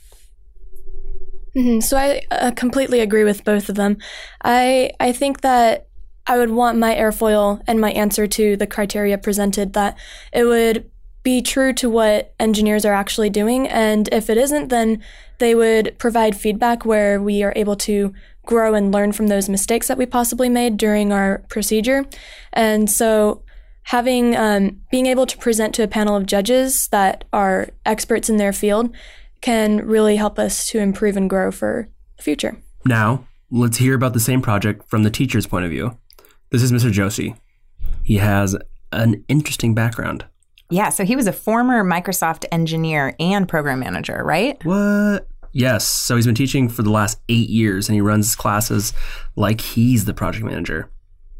hmm 1.54 1.80
So 1.80 1.96
I 1.96 2.22
uh, 2.30 2.50
completely 2.52 3.00
agree 3.00 3.24
with 3.24 3.44
both 3.44 3.68
of 3.68 3.76
them. 3.76 3.98
I 4.42 4.90
I 5.00 5.12
think 5.12 5.40
that 5.40 5.88
I 6.26 6.38
would 6.38 6.50
want 6.50 6.78
my 6.78 6.94
airfoil 6.94 7.62
and 7.66 7.80
my 7.80 7.92
answer 7.92 8.26
to 8.26 8.56
the 8.56 8.66
criteria 8.66 9.16
presented 9.16 9.74
that 9.74 9.96
it 10.32 10.44
would 10.44 10.90
be 11.26 11.42
true 11.42 11.72
to 11.72 11.90
what 11.90 12.32
engineers 12.38 12.84
are 12.84 12.94
actually 12.94 13.28
doing. 13.28 13.66
And 13.66 14.08
if 14.12 14.30
it 14.30 14.38
isn't, 14.38 14.68
then 14.68 15.02
they 15.38 15.56
would 15.56 15.98
provide 15.98 16.36
feedback 16.36 16.84
where 16.84 17.20
we 17.20 17.42
are 17.42 17.52
able 17.56 17.74
to 17.78 18.14
grow 18.46 18.74
and 18.74 18.92
learn 18.94 19.10
from 19.10 19.26
those 19.26 19.48
mistakes 19.48 19.88
that 19.88 19.98
we 19.98 20.06
possibly 20.06 20.48
made 20.48 20.76
during 20.76 21.12
our 21.12 21.38
procedure. 21.48 22.06
And 22.52 22.88
so 22.88 23.42
having 23.82 24.36
um, 24.36 24.82
being 24.92 25.06
able 25.06 25.26
to 25.26 25.36
present 25.36 25.74
to 25.74 25.82
a 25.82 25.88
panel 25.88 26.14
of 26.14 26.26
judges 26.26 26.86
that 26.92 27.24
are 27.32 27.70
experts 27.84 28.30
in 28.30 28.36
their 28.36 28.52
field 28.52 28.94
can 29.40 29.78
really 29.78 30.14
help 30.14 30.38
us 30.38 30.68
to 30.68 30.78
improve 30.78 31.16
and 31.16 31.28
grow 31.28 31.50
for 31.50 31.88
the 32.18 32.22
future. 32.22 32.56
Now, 32.84 33.26
let's 33.50 33.78
hear 33.78 33.96
about 33.96 34.12
the 34.12 34.20
same 34.20 34.42
project 34.42 34.88
from 34.88 35.02
the 35.02 35.10
teacher's 35.10 35.48
point 35.48 35.64
of 35.64 35.72
view. 35.72 35.98
This 36.52 36.62
is 36.62 36.70
Mr. 36.70 36.92
Joshi. 36.92 37.36
He 38.04 38.18
has 38.18 38.56
an 38.92 39.24
interesting 39.26 39.74
background. 39.74 40.26
Yeah, 40.70 40.88
so 40.88 41.04
he 41.04 41.14
was 41.16 41.26
a 41.26 41.32
former 41.32 41.84
Microsoft 41.84 42.44
engineer 42.50 43.14
and 43.20 43.48
program 43.48 43.80
manager, 43.80 44.22
right? 44.24 44.62
What? 44.64 45.28
Yes. 45.52 45.86
So 45.86 46.16
he's 46.16 46.26
been 46.26 46.34
teaching 46.34 46.68
for 46.68 46.82
the 46.82 46.90
last 46.90 47.20
eight 47.28 47.48
years 47.48 47.88
and 47.88 47.94
he 47.94 48.00
runs 48.00 48.34
classes 48.34 48.92
like 49.36 49.60
he's 49.60 50.04
the 50.04 50.12
project 50.12 50.44
manager. 50.44 50.90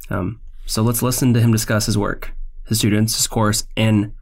Um, 0.08 0.40
so 0.64 0.82
let's 0.82 1.02
listen 1.02 1.34
to 1.34 1.40
him 1.40 1.52
discuss 1.52 1.86
his 1.86 1.98
work, 1.98 2.32
his 2.66 2.78
students, 2.78 3.16
his 3.16 3.26
course, 3.26 3.64
and 3.76 4.12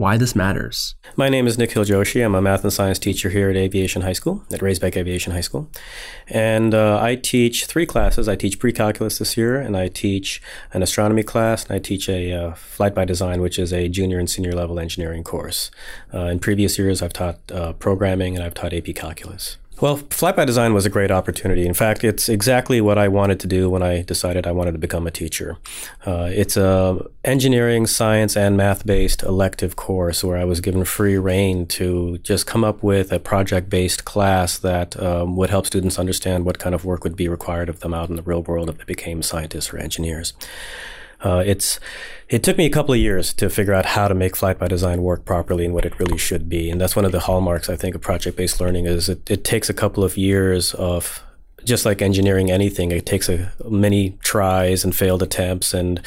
why 0.00 0.16
this 0.16 0.34
matters. 0.34 0.94
My 1.14 1.28
name 1.28 1.46
is 1.46 1.58
Nikhil 1.58 1.84
Joshi. 1.84 2.24
I'm 2.24 2.34
a 2.34 2.40
math 2.40 2.64
and 2.64 2.72
science 2.72 2.98
teacher 2.98 3.28
here 3.28 3.50
at 3.50 3.56
Aviation 3.56 4.00
High 4.00 4.14
School, 4.14 4.42
at 4.50 4.60
Raisbeck 4.60 4.96
Aviation 4.96 5.34
High 5.34 5.42
School. 5.42 5.68
And 6.26 6.74
uh, 6.74 6.98
I 7.02 7.16
teach 7.16 7.66
three 7.66 7.84
classes. 7.84 8.26
I 8.26 8.34
teach 8.34 8.58
pre 8.58 8.72
calculus 8.72 9.18
this 9.18 9.36
year, 9.36 9.60
and 9.60 9.76
I 9.76 9.88
teach 9.88 10.40
an 10.72 10.82
astronomy 10.82 11.22
class, 11.22 11.64
and 11.64 11.72
I 11.72 11.80
teach 11.80 12.08
a 12.08 12.32
uh, 12.32 12.54
flight 12.54 12.94
by 12.94 13.04
design, 13.04 13.42
which 13.42 13.58
is 13.58 13.74
a 13.74 13.90
junior 13.90 14.18
and 14.18 14.30
senior 14.30 14.52
level 14.52 14.80
engineering 14.80 15.22
course. 15.22 15.70
Uh, 16.14 16.28
in 16.28 16.38
previous 16.38 16.78
years, 16.78 17.02
I've 17.02 17.12
taught 17.12 17.38
uh, 17.52 17.74
programming 17.74 18.34
and 18.36 18.42
I've 18.42 18.54
taught 18.54 18.72
AP 18.72 18.94
calculus. 18.94 19.58
Well, 19.80 19.96
Flight 19.96 20.36
by 20.36 20.44
Design 20.44 20.74
was 20.74 20.84
a 20.84 20.90
great 20.90 21.10
opportunity. 21.10 21.66
In 21.66 21.72
fact, 21.72 22.04
it's 22.04 22.28
exactly 22.28 22.82
what 22.82 22.98
I 22.98 23.08
wanted 23.08 23.40
to 23.40 23.46
do 23.46 23.70
when 23.70 23.82
I 23.82 24.02
decided 24.02 24.46
I 24.46 24.52
wanted 24.52 24.72
to 24.72 24.78
become 24.78 25.06
a 25.06 25.10
teacher. 25.10 25.56
Uh, 26.04 26.28
it's 26.30 26.58
a 26.58 27.06
engineering, 27.24 27.86
science, 27.86 28.36
and 28.36 28.58
math-based 28.58 29.22
elective 29.22 29.76
course 29.76 30.22
where 30.22 30.36
I 30.36 30.44
was 30.44 30.60
given 30.60 30.84
free 30.84 31.16
reign 31.16 31.66
to 31.68 32.18
just 32.18 32.46
come 32.46 32.62
up 32.62 32.82
with 32.82 33.10
a 33.10 33.18
project-based 33.18 34.04
class 34.04 34.58
that 34.58 35.00
um, 35.02 35.34
would 35.36 35.48
help 35.48 35.64
students 35.64 35.98
understand 35.98 36.44
what 36.44 36.58
kind 36.58 36.74
of 36.74 36.84
work 36.84 37.02
would 37.02 37.16
be 37.16 37.28
required 37.28 37.70
of 37.70 37.80
them 37.80 37.94
out 37.94 38.10
in 38.10 38.16
the 38.16 38.22
real 38.22 38.42
world 38.42 38.68
if 38.68 38.76
they 38.76 38.84
became 38.84 39.22
scientists 39.22 39.72
or 39.72 39.78
engineers. 39.78 40.34
Uh, 41.22 41.42
it's 41.44 41.78
it 42.28 42.42
took 42.42 42.56
me 42.56 42.66
a 42.66 42.70
couple 42.70 42.94
of 42.94 43.00
years 43.00 43.32
to 43.34 43.50
figure 43.50 43.74
out 43.74 43.84
how 43.84 44.08
to 44.08 44.14
make 44.14 44.36
flight 44.36 44.58
by 44.58 44.68
design 44.68 45.02
work 45.02 45.24
properly 45.24 45.64
and 45.64 45.74
what 45.74 45.84
it 45.84 45.98
really 45.98 46.18
should 46.18 46.48
be, 46.48 46.70
and 46.70 46.80
that's 46.80 46.96
one 46.96 47.04
of 47.04 47.12
the 47.12 47.20
hallmarks 47.20 47.68
I 47.68 47.76
think 47.76 47.94
of 47.94 48.00
project 48.00 48.36
based 48.36 48.60
learning 48.60 48.86
is 48.86 49.08
it, 49.08 49.30
it 49.30 49.44
takes 49.44 49.68
a 49.68 49.74
couple 49.74 50.04
of 50.04 50.16
years 50.16 50.74
of 50.74 51.22
just 51.64 51.84
like 51.84 52.02
engineering 52.02 52.50
anything, 52.50 52.92
it 52.92 53.06
takes 53.06 53.28
a, 53.28 53.52
many 53.68 54.18
tries 54.22 54.84
and 54.84 54.94
failed 54.94 55.22
attempts 55.22 55.74
and 55.74 56.00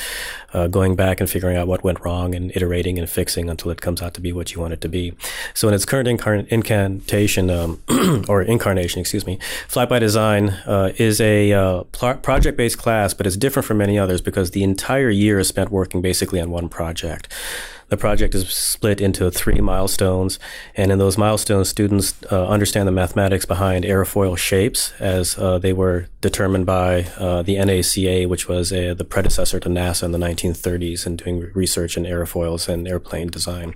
uh, 0.54 0.68
going 0.68 0.96
back 0.96 1.20
and 1.20 1.30
figuring 1.30 1.58
out 1.58 1.68
what 1.68 1.84
went 1.84 2.00
wrong 2.04 2.36
and 2.36 2.52
iterating 2.56 3.00
and 3.00 3.10
fixing 3.10 3.50
until 3.50 3.72
it 3.72 3.82
comes 3.82 4.02
out 4.02 4.14
to 4.14 4.22
be 4.22 4.32
what 4.32 4.54
you 4.54 4.62
want 4.62 4.74
it 4.74 4.82
to 4.82 4.90
be. 4.90 5.14
So 5.54 5.68
in 5.68 5.74
its 5.74 5.86
current 5.86 6.08
incar- 6.08 6.48
incantation 6.48 7.50
um, 7.50 7.82
or 8.28 8.42
incarnation, 8.42 9.00
excuse 9.00 9.26
me, 9.26 9.40
Flight 9.68 9.90
by 9.90 10.00
Design 10.00 10.50
uh, 10.66 10.92
is 10.98 11.20
a 11.20 11.52
uh, 11.54 11.84
pl- 11.92 12.16
project-based 12.16 12.78
class, 12.78 13.14
but 13.14 13.26
it's 13.26 13.38
different 13.38 13.66
from 13.66 13.78
many 13.78 13.98
others 13.98 14.22
because 14.22 14.52
the 14.52 14.64
entire 14.64 15.10
year 15.10 15.40
is 15.40 15.48
spent 15.48 15.72
working 15.72 16.02
basically 16.02 16.40
on 16.40 16.52
one 16.52 16.70
project. 16.70 17.32
The 17.94 17.98
project 17.98 18.34
is 18.34 18.50
split 18.50 19.00
into 19.00 19.30
three 19.30 19.62
milestones, 19.62 20.40
and 20.76 20.92
in 20.92 20.98
those 20.98 21.16
milestones, 21.16 21.70
students 21.70 22.16
uh, 22.32 22.48
understand 22.48 22.88
the 22.88 22.92
mathematics 22.92 23.46
behind 23.46 23.86
airfoil 23.86 24.36
shapes 24.36 24.92
as 25.00 25.38
uh, 25.38 25.60
they 25.60 25.74
were 25.74 26.08
determined 26.20 26.66
by 26.66 27.04
uh, 27.20 27.44
the 27.44 27.58
NACA, 27.58 28.28
which 28.28 28.48
was 28.48 28.72
a, 28.72 28.94
the 28.94 29.04
predecessor 29.04 29.60
to 29.60 29.70
NASA 29.70 30.04
in 30.04 30.12
the 30.12 30.18
1930s 30.18 31.06
in 31.06 31.18
doing 31.18 31.52
research 31.54 31.96
in 31.96 32.06
airfoils 32.06 32.68
and 32.68 32.88
airplane 32.88 33.28
design. 33.28 33.76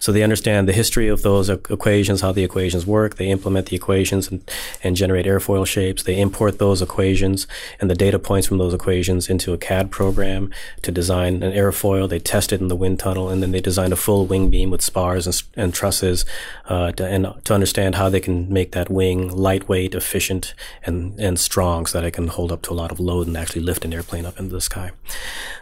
So 0.00 0.12
they 0.12 0.24
understand 0.24 0.68
the 0.68 0.72
history 0.72 1.08
of 1.08 1.22
those 1.22 1.48
equations, 1.48 2.20
how 2.20 2.32
the 2.32 2.44
equations 2.44 2.84
work. 2.84 3.14
They 3.14 3.30
implement 3.30 3.68
the 3.68 3.76
equations 3.76 4.28
and, 4.28 4.42
and 4.82 4.96
generate 4.96 5.24
airfoil 5.24 5.66
shapes. 5.66 6.02
They 6.02 6.20
import 6.20 6.58
those 6.58 6.82
equations 6.82 7.46
and 7.80 7.88
the 7.88 7.94
data 7.94 8.18
points 8.18 8.48
from 8.48 8.58
those 8.58 8.74
equations 8.74 9.30
into 9.30 9.52
a 9.52 9.58
CAD 9.58 9.92
program 9.92 10.50
to 10.82 10.90
design 10.90 11.44
an 11.44 11.52
airfoil. 11.52 12.08
They 12.08 12.18
test 12.18 12.52
it 12.52 12.60
in 12.60 12.66
the 12.66 12.76
wind 12.76 12.98
tunnel, 12.98 13.28
and 13.28 13.40
then 13.40 13.53
they 13.54 13.60
designed 13.60 13.92
a 13.92 13.96
full 13.96 14.26
wing 14.26 14.50
beam 14.50 14.70
with 14.70 14.82
spars 14.82 15.26
and, 15.26 15.42
and 15.56 15.74
trusses 15.74 16.24
uh, 16.66 16.92
to, 16.92 17.06
and 17.06 17.32
to 17.44 17.54
understand 17.54 17.94
how 17.94 18.08
they 18.08 18.20
can 18.20 18.52
make 18.52 18.72
that 18.72 18.90
wing 18.90 19.28
lightweight, 19.28 19.94
efficient, 19.94 20.54
and, 20.84 21.18
and 21.20 21.38
strong 21.38 21.86
so 21.86 22.00
that 22.00 22.06
it 22.06 22.12
can 22.12 22.28
hold 22.28 22.50
up 22.50 22.62
to 22.62 22.72
a 22.72 22.74
lot 22.74 22.90
of 22.90 22.98
load 22.98 23.26
and 23.26 23.36
actually 23.36 23.62
lift 23.62 23.84
an 23.84 23.94
airplane 23.94 24.26
up 24.26 24.38
into 24.38 24.52
the 24.52 24.60
sky. 24.60 24.90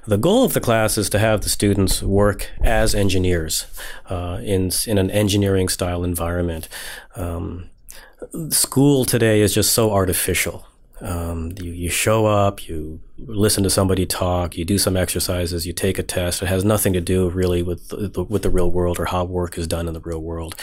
The 0.06 0.16
goal 0.18 0.44
of 0.44 0.54
the 0.54 0.60
class 0.60 0.96
is 0.96 1.10
to 1.10 1.18
have 1.18 1.42
the 1.42 1.48
students 1.48 2.02
work 2.02 2.50
as 2.62 2.94
engineers 2.94 3.66
uh, 4.08 4.40
in, 4.42 4.70
in 4.86 4.98
an 4.98 5.10
engineering 5.10 5.68
style 5.68 6.02
environment. 6.02 6.68
Um, 7.14 7.70
school 8.48 9.04
today 9.04 9.40
is 9.40 9.54
just 9.54 9.74
so 9.74 9.90
artificial. 9.90 10.66
Um, 11.00 11.52
you, 11.60 11.72
you 11.72 11.90
show 11.90 12.26
up, 12.26 12.68
you 12.68 13.00
listen 13.26 13.62
to 13.62 13.70
somebody 13.70 14.06
talk, 14.06 14.56
you 14.56 14.64
do 14.64 14.78
some 14.78 14.96
exercises, 14.96 15.66
you 15.66 15.72
take 15.72 15.98
a 15.98 16.02
test. 16.02 16.42
It 16.42 16.46
has 16.46 16.64
nothing 16.64 16.92
to 16.92 17.00
do 17.00 17.28
really 17.30 17.62
with 17.62 17.88
the, 17.88 18.24
with 18.24 18.42
the 18.42 18.50
real 18.50 18.70
world 18.70 18.98
or 18.98 19.06
how 19.06 19.24
work 19.24 19.58
is 19.58 19.66
done 19.66 19.88
in 19.88 19.94
the 19.94 20.00
real 20.00 20.20
world. 20.20 20.54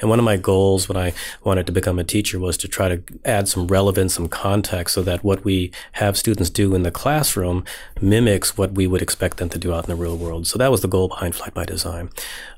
And 0.00 0.10
one 0.10 0.18
of 0.18 0.24
my 0.24 0.36
goals 0.36 0.88
when 0.88 0.96
I 0.96 1.12
wanted 1.44 1.66
to 1.66 1.72
become 1.72 1.98
a 1.98 2.04
teacher 2.04 2.38
was 2.38 2.56
to 2.58 2.68
try 2.68 2.88
to 2.88 3.02
add 3.24 3.48
some 3.48 3.66
relevance, 3.66 4.14
some 4.14 4.28
context, 4.28 4.94
so 4.94 5.02
that 5.02 5.24
what 5.24 5.44
we 5.44 5.70
have 5.92 6.16
students 6.16 6.50
do 6.50 6.74
in 6.74 6.82
the 6.82 6.90
classroom 6.90 7.64
mimics 8.00 8.56
what 8.56 8.72
we 8.72 8.86
would 8.86 9.02
expect 9.02 9.38
them 9.38 9.48
to 9.50 9.58
do 9.58 9.72
out 9.72 9.84
in 9.84 9.90
the 9.90 10.02
real 10.02 10.16
world. 10.16 10.46
So 10.46 10.58
that 10.58 10.70
was 10.70 10.82
the 10.82 10.88
goal 10.88 11.08
behind 11.08 11.34
Flight 11.34 11.54
by 11.54 11.64
Design. 11.64 12.10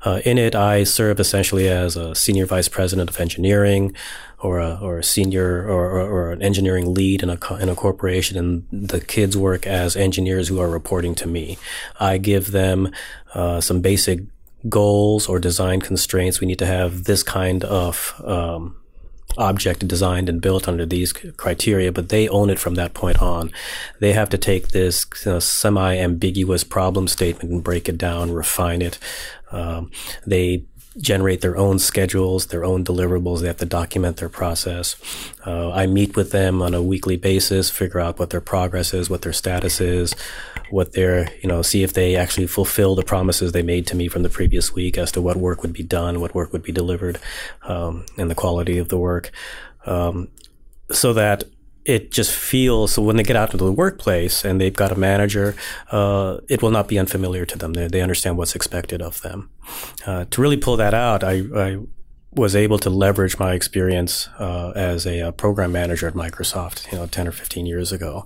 Uh, 0.03 0.21
in 0.25 0.37
it, 0.37 0.55
I 0.55 0.83
serve 0.83 1.19
essentially 1.19 1.67
as 1.67 1.95
a 1.95 2.15
senior 2.15 2.45
vice 2.45 2.67
president 2.67 3.09
of 3.09 3.19
engineering 3.19 3.95
or 4.41 4.59
a, 4.59 4.77
or 4.81 4.99
a 4.99 5.03
senior 5.03 5.67
or, 5.67 5.91
or, 5.91 6.09
or, 6.09 6.31
an 6.31 6.41
engineering 6.41 6.93
lead 6.93 7.21
in 7.21 7.29
a, 7.29 7.55
in 7.59 7.69
a 7.69 7.75
corporation 7.75 8.37
and 8.37 8.89
the 8.89 8.99
kids 8.99 9.37
work 9.37 9.67
as 9.67 9.95
engineers 9.95 10.47
who 10.47 10.59
are 10.59 10.69
reporting 10.69 11.13
to 11.15 11.27
me. 11.27 11.57
I 11.99 12.17
give 12.17 12.51
them 12.51 12.91
uh, 13.35 13.61
some 13.61 13.81
basic 13.81 14.21
goals 14.67 15.27
or 15.27 15.39
design 15.39 15.79
constraints. 15.81 16.39
We 16.39 16.47
need 16.47 16.59
to 16.59 16.65
have 16.65 17.03
this 17.03 17.23
kind 17.23 17.63
of 17.63 18.19
um, 18.25 18.77
object 19.37 19.87
designed 19.87 20.29
and 20.29 20.41
built 20.41 20.67
under 20.67 20.85
these 20.85 21.13
criteria, 21.13 21.91
but 21.91 22.09
they 22.09 22.27
own 22.27 22.49
it 22.49 22.59
from 22.59 22.75
that 22.75 22.93
point 22.93 23.21
on. 23.21 23.51
They 23.99 24.13
have 24.13 24.29
to 24.29 24.37
take 24.37 24.69
this 24.69 25.05
you 25.25 25.33
know, 25.33 25.39
semi-ambiguous 25.39 26.63
problem 26.63 27.07
statement 27.07 27.51
and 27.51 27.63
break 27.63 27.87
it 27.87 27.97
down, 27.97 28.31
refine 28.31 28.81
it. 28.81 28.97
Um, 29.51 29.91
they 30.25 30.65
generate 30.97 31.39
their 31.41 31.55
own 31.55 31.79
schedules, 31.79 32.47
their 32.47 32.65
own 32.65 32.83
deliverables. 32.83 33.39
They 33.39 33.47
have 33.47 33.57
to 33.57 33.65
document 33.65 34.17
their 34.17 34.29
process. 34.29 34.95
Uh, 35.45 35.71
I 35.71 35.87
meet 35.87 36.17
with 36.17 36.31
them 36.31 36.61
on 36.61 36.73
a 36.73 36.81
weekly 36.81 37.15
basis, 37.15 37.69
figure 37.69 37.99
out 37.99 38.19
what 38.19 38.29
their 38.29 38.41
progress 38.41 38.93
is, 38.93 39.09
what 39.09 39.21
their 39.21 39.33
status 39.33 39.79
is, 39.79 40.13
what 40.69 40.91
they're, 40.91 41.33
you 41.41 41.47
know, 41.47 41.61
see 41.61 41.83
if 41.83 41.93
they 41.93 42.15
actually 42.15 42.47
fulfill 42.47 42.95
the 42.95 43.03
promises 43.03 43.51
they 43.51 43.63
made 43.63 43.87
to 43.87 43.95
me 43.95 44.09
from 44.09 44.23
the 44.23 44.29
previous 44.29 44.73
week 44.73 44.97
as 44.97 45.11
to 45.13 45.21
what 45.21 45.37
work 45.37 45.61
would 45.61 45.73
be 45.73 45.83
done, 45.83 46.19
what 46.19 46.35
work 46.35 46.51
would 46.51 46.63
be 46.63 46.73
delivered, 46.73 47.19
um, 47.63 48.05
and 48.17 48.29
the 48.29 48.35
quality 48.35 48.77
of 48.77 48.89
the 48.89 48.97
work. 48.97 49.31
Um, 49.85 50.27
so 50.91 51.13
that 51.13 51.45
it 51.85 52.11
just 52.11 52.31
feels 52.33 52.93
so 52.93 53.01
when 53.01 53.15
they 53.15 53.23
get 53.23 53.35
out 53.35 53.53
into 53.53 53.65
the 53.65 53.71
workplace 53.71 54.45
and 54.45 54.61
they've 54.61 54.75
got 54.75 54.91
a 54.91 54.95
manager, 54.95 55.55
uh, 55.91 56.37
it 56.47 56.61
will 56.61 56.71
not 56.71 56.87
be 56.87 56.99
unfamiliar 56.99 57.45
to 57.45 57.57
them. 57.57 57.73
They, 57.73 57.87
they 57.87 58.01
understand 58.01 58.37
what's 58.37 58.55
expected 58.55 59.01
of 59.01 59.21
them. 59.21 59.49
Uh, 60.05 60.25
to 60.29 60.41
really 60.41 60.57
pull 60.57 60.77
that 60.77 60.93
out, 60.93 61.23
I, 61.23 61.43
I 61.55 61.79
was 62.33 62.55
able 62.55 62.79
to 62.79 62.89
leverage 62.89 63.37
my 63.39 63.53
experience 63.53 64.29
uh, 64.39 64.71
as 64.75 65.05
a, 65.05 65.19
a, 65.19 65.31
program 65.31 65.71
manager 65.71 66.07
at 66.07 66.13
Microsoft, 66.13 66.89
you 66.91 66.97
know, 66.97 67.05
10 67.05 67.27
or 67.27 67.31
15 67.31 67.65
years 67.65 67.91
ago. 67.91 68.25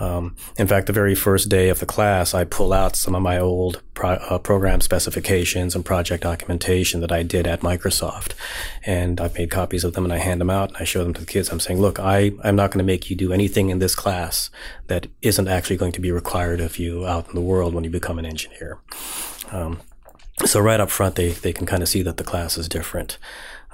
Um, 0.00 0.36
in 0.56 0.66
fact, 0.66 0.86
the 0.86 0.92
very 0.92 1.14
first 1.14 1.48
day 1.48 1.68
of 1.68 1.80
the 1.80 1.86
class, 1.86 2.34
I 2.34 2.44
pull 2.44 2.72
out 2.72 2.96
some 2.96 3.14
of 3.14 3.22
my 3.22 3.38
old 3.38 3.82
pro- 3.94 4.10
uh, 4.10 4.38
program 4.38 4.80
specifications 4.80 5.74
and 5.74 5.84
project 5.84 6.22
documentation 6.22 7.00
that 7.00 7.12
I 7.12 7.22
did 7.22 7.46
at 7.46 7.60
Microsoft. 7.60 8.34
And 8.86 9.20
I've 9.20 9.34
made 9.34 9.50
copies 9.50 9.84
of 9.84 9.94
them 9.94 10.04
and 10.04 10.12
I 10.12 10.18
hand 10.18 10.40
them 10.40 10.50
out 10.50 10.68
and 10.68 10.78
I 10.78 10.84
show 10.84 11.02
them 11.02 11.14
to 11.14 11.20
the 11.20 11.26
kids. 11.26 11.50
I'm 11.50 11.60
saying, 11.60 11.80
look, 11.80 11.98
I, 11.98 12.32
I'm 12.44 12.56
not 12.56 12.70
going 12.70 12.78
to 12.78 12.84
make 12.84 13.10
you 13.10 13.16
do 13.16 13.32
anything 13.32 13.70
in 13.70 13.80
this 13.80 13.94
class 13.94 14.50
that 14.86 15.08
isn't 15.22 15.48
actually 15.48 15.76
going 15.76 15.92
to 15.92 16.00
be 16.00 16.12
required 16.12 16.60
of 16.60 16.78
you 16.78 17.06
out 17.06 17.28
in 17.28 17.34
the 17.34 17.40
world 17.40 17.74
when 17.74 17.84
you 17.84 17.90
become 17.90 18.18
an 18.18 18.26
engineer. 18.26 18.78
Um, 19.50 19.80
so 20.44 20.60
right 20.60 20.78
up 20.78 20.90
front, 20.90 21.16
they, 21.16 21.30
they 21.30 21.52
can 21.52 21.66
kind 21.66 21.82
of 21.82 21.88
see 21.88 22.02
that 22.02 22.16
the 22.16 22.24
class 22.24 22.56
is 22.56 22.68
different. 22.68 23.18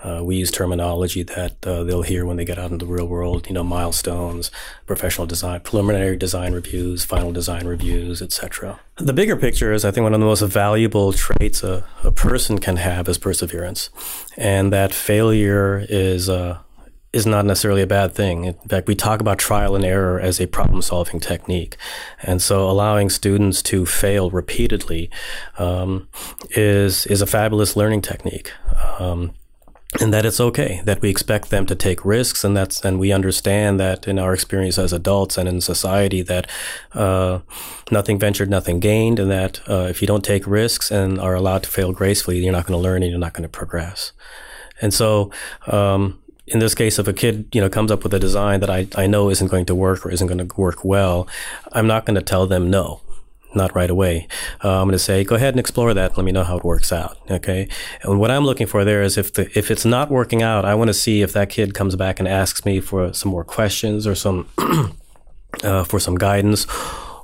Uh, 0.05 0.23
we 0.23 0.37
use 0.37 0.51
terminology 0.51 1.23
that 1.23 1.67
uh, 1.67 1.83
they'll 1.83 2.03
hear 2.03 2.27
when 2.27 2.37
they 2.37 2.45
get 2.45 2.59
out 2.59 2.71
in 2.71 2.77
the 2.77 2.85
real 2.85 3.07
world, 3.07 3.47
you 3.49 3.55
know, 3.55 3.65
milestones, 3.65 4.51
professional 4.87 5.27
design, 5.27 5.61
preliminary 5.61 6.17
design 6.17 6.53
reviews, 6.53 7.05
final 7.05 7.33
design 7.33 7.67
reviews, 7.67 8.21
etc. 8.21 8.79
The 8.97 9.15
bigger 9.15 9.35
picture 9.35 9.73
is, 9.73 9.83
I 9.83 9.91
think, 9.91 10.05
one 10.05 10.13
of 10.13 10.21
the 10.21 10.27
most 10.27 10.43
valuable 10.43 11.15
traits 11.15 11.65
a, 11.65 11.85
a 12.03 12.13
person 12.13 12.59
can 12.59 12.77
have 12.77 13.09
is 13.09 13.17
perseverance, 13.17 13.89
and 14.37 14.71
that 14.75 14.93
failure 14.93 15.87
is 15.89 16.29
uh, 16.29 16.59
is 17.15 17.25
not 17.25 17.47
necessarily 17.47 17.81
a 17.81 17.87
bad 17.87 18.13
thing. 18.13 18.45
In 18.45 18.55
fact, 18.69 18.89
we 18.89 18.97
talk 18.97 19.21
about 19.21 19.39
trial 19.39 19.77
and 19.77 19.85
error 19.85 20.19
as 20.21 20.41
a 20.41 20.49
problem 20.49 20.83
solving 20.83 21.21
technique. 21.21 21.77
And 22.21 22.43
so 22.43 22.69
allowing 22.69 23.09
students 23.09 23.63
to 23.63 23.87
fail 23.87 24.31
repeatedly 24.31 25.11
um, 25.57 26.09
is, 26.51 27.07
is 27.07 27.23
a 27.23 27.27
fabulous 27.27 27.77
learning 27.77 28.03
technique. 28.03 28.51
Um, 28.99 29.33
and 30.01 30.13
that 30.13 30.27
it's 30.27 30.41
okay 30.41 30.81
that 30.85 31.01
we 31.01 31.09
expect 31.09 31.51
them 31.51 31.67
to 31.67 31.75
take 31.75 32.05
risks 32.05 32.45
and 32.45 32.57
that's 32.57 32.85
and 32.85 32.99
we 32.99 33.13
understand 33.13 33.79
that 33.79 34.09
in 34.09 34.19
our 34.19 34.35
experience 34.35 34.79
as 34.79 34.93
adults 34.93 35.39
and 35.39 35.49
in 35.49 35.61
society 35.61 36.21
that 36.23 36.51
uh, 36.95 37.39
nothing 37.91 38.19
ventured 38.19 38.51
nothing 38.51 38.81
gained 38.81 39.19
and 39.19 39.31
that 39.31 39.61
uh, 39.69 39.87
if 39.89 40.01
you 40.01 40.09
don't 40.09 40.25
take 40.25 40.47
risks 40.47 40.91
and 40.91 41.21
are 41.21 41.35
allowed 41.35 41.63
to 41.63 41.71
fail 41.71 41.93
gracefully 41.93 42.39
you're 42.39 42.53
not 42.53 42.67
going 42.67 42.77
to 42.79 42.83
learn 42.83 43.03
and 43.03 43.11
you're 43.11 43.21
not 43.21 43.33
going 43.33 43.43
to 43.43 43.49
progress. 43.49 44.13
And 44.81 44.93
so 44.93 45.31
um, 45.67 46.21
in 46.47 46.59
this 46.59 46.75
case, 46.75 46.99
if 46.99 47.09
a 47.09 47.13
kid, 47.13 47.49
you 47.53 47.61
know, 47.61 47.71
comes 47.71 47.91
up 47.91 48.03
with 48.03 48.13
a 48.13 48.19
design 48.19 48.61
that 48.61 48.71
I, 48.71 48.87
I 48.97 49.07
know 49.07 49.31
isn't 49.31 49.49
going 49.49 49.65
to 49.67 49.75
work 49.75 50.05
or 50.05 50.11
isn't 50.11 50.27
going 50.27 50.47
to 50.47 50.61
work 50.61 50.85
well, 50.85 51.27
I'm 51.73 51.87
not 51.87 52.05
going 52.05 52.17
to 52.17 52.23
tell 52.23 52.47
them 52.47 52.71
no, 52.71 53.01
not 53.55 53.75
right 53.75 53.91
away. 53.91 54.29
Uh, 54.63 54.81
I'm 54.81 54.87
going 54.87 54.93
to 54.93 54.99
say, 54.99 55.25
go 55.25 55.37
ahead 55.37 55.55
and 55.55 55.61
explore 55.61 55.95
that. 55.95 56.17
Let 56.17 56.25
me 56.25 56.33
know 56.33 56.45
how 56.45 56.59
it 56.59 56.65
works 56.65 56.93
out. 56.93 57.19
Okay. 57.31 57.69
And 58.03 58.19
what 58.19 58.31
I'm 58.31 58.45
looking 58.45 58.67
for 58.67 58.85
there 58.85 59.03
is 59.03 59.19
if 59.19 59.33
the, 59.33 59.51
if 59.59 59.71
it's 59.71 59.85
not 59.85 60.11
working 60.11 60.43
out, 60.43 60.65
I 60.65 60.75
want 60.75 60.89
to 60.89 60.95
see 60.95 61.23
if 61.23 61.33
that 61.33 61.49
kid 61.49 61.75
comes 61.75 61.97
back 61.97 62.19
and 62.19 62.29
asks 62.29 62.65
me 62.65 62.81
for 62.81 63.13
some 63.13 63.31
more 63.31 63.45
questions 63.45 64.07
or 64.07 64.15
some, 64.15 64.49
uh, 65.63 65.85
for 65.85 65.99
some 65.99 66.17
guidance 66.17 66.67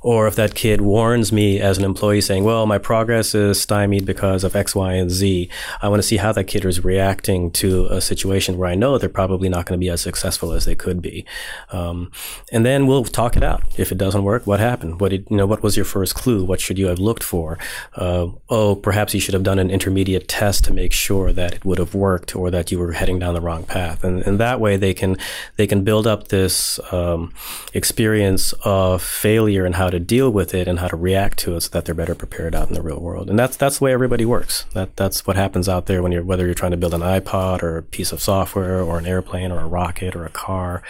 or 0.01 0.27
if 0.27 0.35
that 0.35 0.55
kid 0.55 0.81
warns 0.81 1.31
me 1.31 1.59
as 1.59 1.77
an 1.77 1.85
employee 1.85 2.21
saying, 2.21 2.43
well, 2.43 2.65
my 2.65 2.77
progress 2.77 3.35
is 3.35 3.61
stymied 3.61 4.05
because 4.05 4.43
of 4.43 4.55
X, 4.55 4.75
Y, 4.75 4.93
and 4.93 5.11
Z, 5.11 5.47
I 5.81 5.89
want 5.89 6.01
to 6.01 6.07
see 6.07 6.17
how 6.17 6.31
that 6.31 6.45
kid 6.45 6.65
is 6.65 6.83
reacting 6.83 7.51
to 7.51 7.85
a 7.85 8.01
situation 8.01 8.57
where 8.57 8.67
I 8.67 8.75
know 8.75 8.97
they're 8.97 9.09
probably 9.09 9.47
not 9.47 9.67
going 9.67 9.79
to 9.79 9.83
be 9.83 9.89
as 9.89 10.01
successful 10.01 10.53
as 10.53 10.65
they 10.65 10.73
could 10.73 11.01
be. 11.01 11.23
Um, 11.71 12.11
and 12.51 12.65
then 12.65 12.87
we'll 12.87 13.03
talk 13.03 13.37
it 13.37 13.43
out. 13.43 13.63
If 13.77 13.91
it 13.91 13.99
doesn't 13.99 14.23
work, 14.23 14.47
what 14.47 14.59
happened? 14.59 14.99
What 14.99 15.09
did, 15.09 15.27
you 15.29 15.37
know, 15.37 15.45
what 15.45 15.61
was 15.61 15.75
your 15.75 15.85
first 15.85 16.15
clue? 16.15 16.43
What 16.43 16.59
should 16.59 16.79
you 16.79 16.87
have 16.87 16.99
looked 16.99 17.23
for? 17.23 17.59
Uh, 17.95 18.29
oh, 18.49 18.75
perhaps 18.75 19.13
you 19.13 19.19
should 19.19 19.35
have 19.35 19.43
done 19.43 19.59
an 19.59 19.69
intermediate 19.69 20.27
test 20.27 20.63
to 20.65 20.73
make 20.73 20.93
sure 20.93 21.31
that 21.31 21.53
it 21.53 21.65
would 21.65 21.77
have 21.77 21.93
worked 21.93 22.35
or 22.35 22.49
that 22.49 22.71
you 22.71 22.79
were 22.79 22.93
heading 22.93 23.19
down 23.19 23.35
the 23.35 23.41
wrong 23.41 23.63
path. 23.63 24.03
And, 24.03 24.23
and 24.23 24.39
that 24.39 24.59
way 24.59 24.77
they 24.77 24.95
can, 24.95 25.17
they 25.57 25.67
can 25.67 25.83
build 25.83 26.07
up 26.07 26.29
this, 26.29 26.79
um, 26.91 27.31
experience 27.73 28.53
of 28.63 29.03
failure 29.03 29.65
and 29.65 29.75
how 29.75 29.90
to 29.91 29.99
deal 29.99 30.29
with 30.31 30.53
it 30.53 30.67
and 30.67 30.79
how 30.79 30.87
to 30.87 30.95
react 30.95 31.37
to 31.39 31.55
it 31.55 31.61
so 31.61 31.69
that 31.69 31.85
they're 31.85 31.95
better 31.95 32.15
prepared 32.15 32.55
out 32.55 32.67
in 32.67 32.73
the 32.73 32.81
real 32.81 32.99
world. 32.99 33.29
And 33.29 33.37
that's 33.37 33.55
that's 33.55 33.77
the 33.77 33.85
way 33.85 33.93
everybody 33.93 34.25
works. 34.25 34.65
That 34.73 34.95
that's 34.95 35.27
what 35.27 35.35
happens 35.35 35.69
out 35.69 35.85
there 35.85 36.01
when 36.01 36.11
you're 36.11 36.23
whether 36.23 36.45
you're 36.45 36.55
trying 36.55 36.71
to 36.71 36.77
build 36.77 36.93
an 36.93 37.01
iPod 37.01 37.61
or 37.61 37.77
a 37.77 37.83
piece 37.83 38.11
of 38.11 38.21
software 38.21 38.81
or 38.81 38.97
an 38.97 39.05
airplane 39.05 39.51
or 39.51 39.59
a 39.59 39.67
rocket 39.67 40.15
or 40.15 40.25
a 40.25 40.29
car 40.29 40.81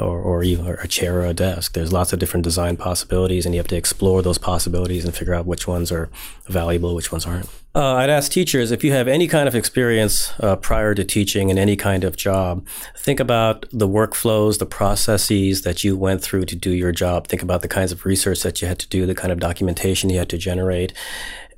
or, 0.00 0.20
or 0.20 0.42
even 0.42 0.66
a 0.66 0.88
chair 0.88 1.20
or 1.20 1.26
a 1.26 1.34
desk. 1.34 1.74
There's 1.74 1.92
lots 1.92 2.12
of 2.12 2.18
different 2.18 2.44
design 2.44 2.76
possibilities, 2.76 3.46
and 3.46 3.54
you 3.54 3.58
have 3.58 3.68
to 3.68 3.76
explore 3.76 4.22
those 4.22 4.38
possibilities 4.38 5.04
and 5.04 5.14
figure 5.14 5.34
out 5.34 5.46
which 5.46 5.66
ones 5.68 5.92
are 5.92 6.08
valuable, 6.48 6.94
which 6.94 7.12
ones 7.12 7.26
aren't. 7.26 7.48
Uh, 7.74 7.94
I'd 7.94 8.10
ask 8.10 8.30
teachers 8.30 8.70
if 8.70 8.84
you 8.84 8.92
have 8.92 9.08
any 9.08 9.26
kind 9.26 9.48
of 9.48 9.54
experience 9.54 10.34
uh, 10.40 10.56
prior 10.56 10.94
to 10.94 11.04
teaching 11.04 11.48
in 11.48 11.56
any 11.56 11.74
kind 11.74 12.04
of 12.04 12.16
job, 12.16 12.66
think 12.98 13.18
about 13.18 13.64
the 13.72 13.88
workflows, 13.88 14.58
the 14.58 14.66
processes 14.66 15.62
that 15.62 15.82
you 15.82 15.96
went 15.96 16.22
through 16.22 16.44
to 16.44 16.56
do 16.56 16.70
your 16.70 16.92
job. 16.92 17.28
Think 17.28 17.42
about 17.42 17.62
the 17.62 17.68
kinds 17.68 17.90
of 17.90 18.04
research 18.04 18.42
that 18.42 18.60
you 18.60 18.68
had 18.68 18.78
to 18.80 18.88
do, 18.88 19.06
the 19.06 19.14
kind 19.14 19.32
of 19.32 19.40
documentation 19.40 20.10
you 20.10 20.18
had 20.18 20.28
to 20.28 20.36
generate, 20.36 20.92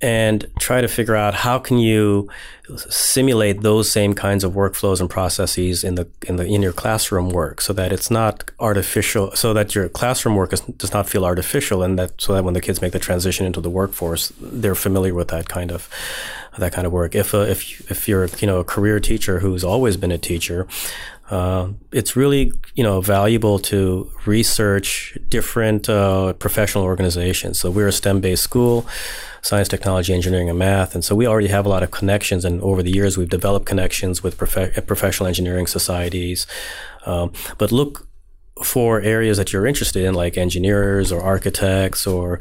and 0.04 0.46
try 0.58 0.82
to 0.82 0.86
figure 0.86 1.16
out 1.16 1.32
how 1.32 1.58
can 1.58 1.78
you 1.78 2.28
simulate 2.88 3.62
those 3.62 3.90
same 3.90 4.12
kinds 4.12 4.44
of 4.44 4.52
workflows 4.52 5.00
and 5.00 5.08
processes 5.08 5.82
in 5.82 5.94
the 5.94 6.06
in 6.28 6.36
the 6.36 6.44
in 6.44 6.60
your 6.60 6.74
classroom 6.74 7.30
work 7.30 7.62
so 7.62 7.72
that 7.72 7.90
it's 7.90 8.10
not 8.10 8.50
artificial 8.60 9.34
so 9.34 9.54
that 9.54 9.74
your 9.74 9.88
classroom 9.88 10.36
work 10.36 10.52
is, 10.52 10.60
does 10.60 10.92
not 10.92 11.08
feel 11.08 11.24
artificial 11.24 11.82
and 11.82 11.98
that 11.98 12.20
so 12.20 12.34
that 12.34 12.44
when 12.44 12.52
the 12.52 12.60
kids 12.60 12.82
make 12.82 12.92
the 12.92 12.98
transition 12.98 13.46
into 13.46 13.62
the 13.62 13.70
workforce 13.70 14.30
they're 14.40 14.74
familiar 14.74 15.14
with 15.14 15.28
that 15.28 15.48
kind 15.48 15.70
of 15.72 15.88
that 16.58 16.72
kind 16.72 16.86
of 16.86 16.92
work. 16.92 17.14
If 17.14 17.34
uh, 17.34 17.38
if 17.40 17.90
if 17.90 18.08
you're 18.08 18.26
you 18.38 18.46
know 18.46 18.60
a 18.60 18.64
career 18.64 19.00
teacher 19.00 19.40
who's 19.40 19.64
always 19.64 19.96
been 19.96 20.12
a 20.12 20.18
teacher 20.18 20.66
uh, 21.30 21.68
it's 21.92 22.16
really 22.16 22.52
you 22.74 22.84
know 22.84 23.00
valuable 23.00 23.58
to 23.58 24.10
research 24.26 25.16
different 25.28 25.88
uh, 25.88 26.32
professional 26.34 26.84
organizations. 26.84 27.58
So 27.60 27.70
we're 27.70 27.88
a 27.88 27.92
STEM-based 27.92 28.42
school, 28.42 28.86
science, 29.42 29.68
technology, 29.68 30.12
engineering, 30.12 30.50
and 30.50 30.58
math, 30.58 30.94
and 30.94 31.04
so 31.04 31.14
we 31.14 31.26
already 31.26 31.48
have 31.48 31.66
a 31.66 31.68
lot 31.68 31.82
of 31.82 31.90
connections. 31.90 32.44
And 32.44 32.60
over 32.60 32.82
the 32.82 32.90
years, 32.90 33.16
we've 33.16 33.28
developed 33.28 33.66
connections 33.66 34.22
with 34.22 34.36
prof- 34.36 34.86
professional 34.86 35.26
engineering 35.26 35.66
societies. 35.66 36.46
Um, 37.06 37.32
but 37.58 37.72
look 37.72 38.06
for 38.62 39.00
areas 39.00 39.36
that 39.36 39.52
you're 39.52 39.66
interested 39.66 40.04
in, 40.04 40.14
like 40.14 40.38
engineers 40.38 41.10
or 41.10 41.20
architects 41.20 42.06
or 42.06 42.40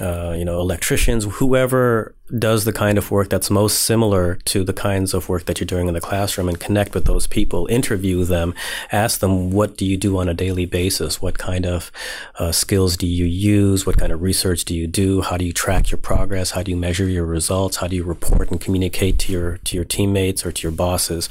uh, 0.00 0.34
you 0.36 0.44
know 0.44 0.60
electricians, 0.60 1.24
whoever 1.24 2.14
does 2.38 2.64
the 2.64 2.72
kind 2.72 2.96
of 2.96 3.10
work 3.10 3.28
that's 3.28 3.50
most 3.50 3.82
similar 3.82 4.36
to 4.46 4.64
the 4.64 4.72
kinds 4.72 5.12
of 5.12 5.28
work 5.28 5.44
that 5.44 5.60
you're 5.60 5.66
doing 5.66 5.88
in 5.88 5.94
the 5.94 6.00
classroom 6.00 6.48
and 6.48 6.58
connect 6.58 6.94
with 6.94 7.04
those 7.04 7.26
people, 7.26 7.66
interview 7.66 8.24
them, 8.24 8.54
ask 8.90 9.20
them, 9.20 9.50
what 9.50 9.76
do 9.76 9.84
you 9.84 9.98
do 9.98 10.16
on 10.16 10.28
a 10.28 10.34
daily 10.34 10.64
basis? 10.64 11.20
What 11.20 11.36
kind 11.36 11.66
of 11.66 11.92
uh, 12.38 12.50
skills 12.50 12.96
do 12.96 13.06
you 13.06 13.26
use? 13.26 13.84
What 13.84 13.98
kind 13.98 14.10
of 14.10 14.22
research 14.22 14.64
do 14.64 14.74
you 14.74 14.86
do? 14.86 15.20
How 15.20 15.36
do 15.36 15.44
you 15.44 15.52
track 15.52 15.90
your 15.90 15.98
progress? 15.98 16.52
How 16.52 16.62
do 16.62 16.70
you 16.70 16.78
measure 16.78 17.06
your 17.06 17.26
results? 17.26 17.76
How 17.76 17.88
do 17.88 17.96
you 17.96 18.04
report 18.04 18.50
and 18.50 18.60
communicate 18.60 19.18
to 19.20 19.32
your, 19.32 19.58
to 19.58 19.76
your 19.76 19.84
teammates 19.84 20.46
or 20.46 20.52
to 20.52 20.62
your 20.62 20.72
bosses 20.72 21.28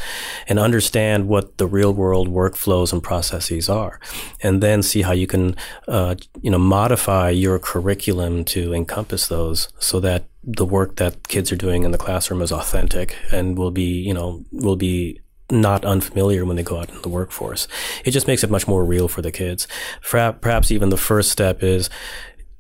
and 0.47 0.60
understand 0.60 1.27
what 1.27 1.58
the 1.58 1.65
real 1.65 1.93
world 1.93 2.27
workflows 2.27 2.93
and 2.93 3.01
processes 3.01 3.67
are? 3.67 3.99
And 4.43 4.62
then 4.62 4.84
see 4.84 5.01
how 5.01 5.13
you 5.13 5.25
can, 5.25 5.56
uh, 5.88 6.15
you 6.41 6.51
know, 6.51 6.60
modify 6.60 7.32
your 7.32 7.58
curriculum 7.58 8.45
to 8.45 8.75
encompass 8.75 9.27
those 9.27 9.69
so 9.79 9.99
that 10.01 10.25
the 10.43 10.65
work 10.65 10.97
that 10.97 11.27
kids 11.27 11.51
are 11.51 11.56
doing 11.56 11.84
in 11.84 11.91
the 11.91 11.97
classroom 11.97 12.41
is 12.41 12.51
authentic 12.51 13.15
and 13.32 13.58
will 13.58 13.71
be, 13.71 13.84
you 13.84 14.13
know, 14.13 14.43
will 14.51 14.75
be 14.75 15.19
not 15.49 15.86
unfamiliar 15.86 16.45
when 16.45 16.56
they 16.56 16.63
go 16.63 16.79
out 16.79 16.89
in 16.89 17.01
the 17.01 17.10
workforce. 17.10 17.67
It 18.06 18.12
just 18.12 18.27
makes 18.27 18.43
it 18.43 18.49
much 18.49 18.67
more 18.67 18.84
real 18.84 19.08
for 19.08 19.21
the 19.21 19.32
kids. 19.32 19.67
Perhaps 20.01 20.71
even 20.71 20.89
the 20.89 20.97
first 20.97 21.32
step 21.32 21.63
is 21.63 21.89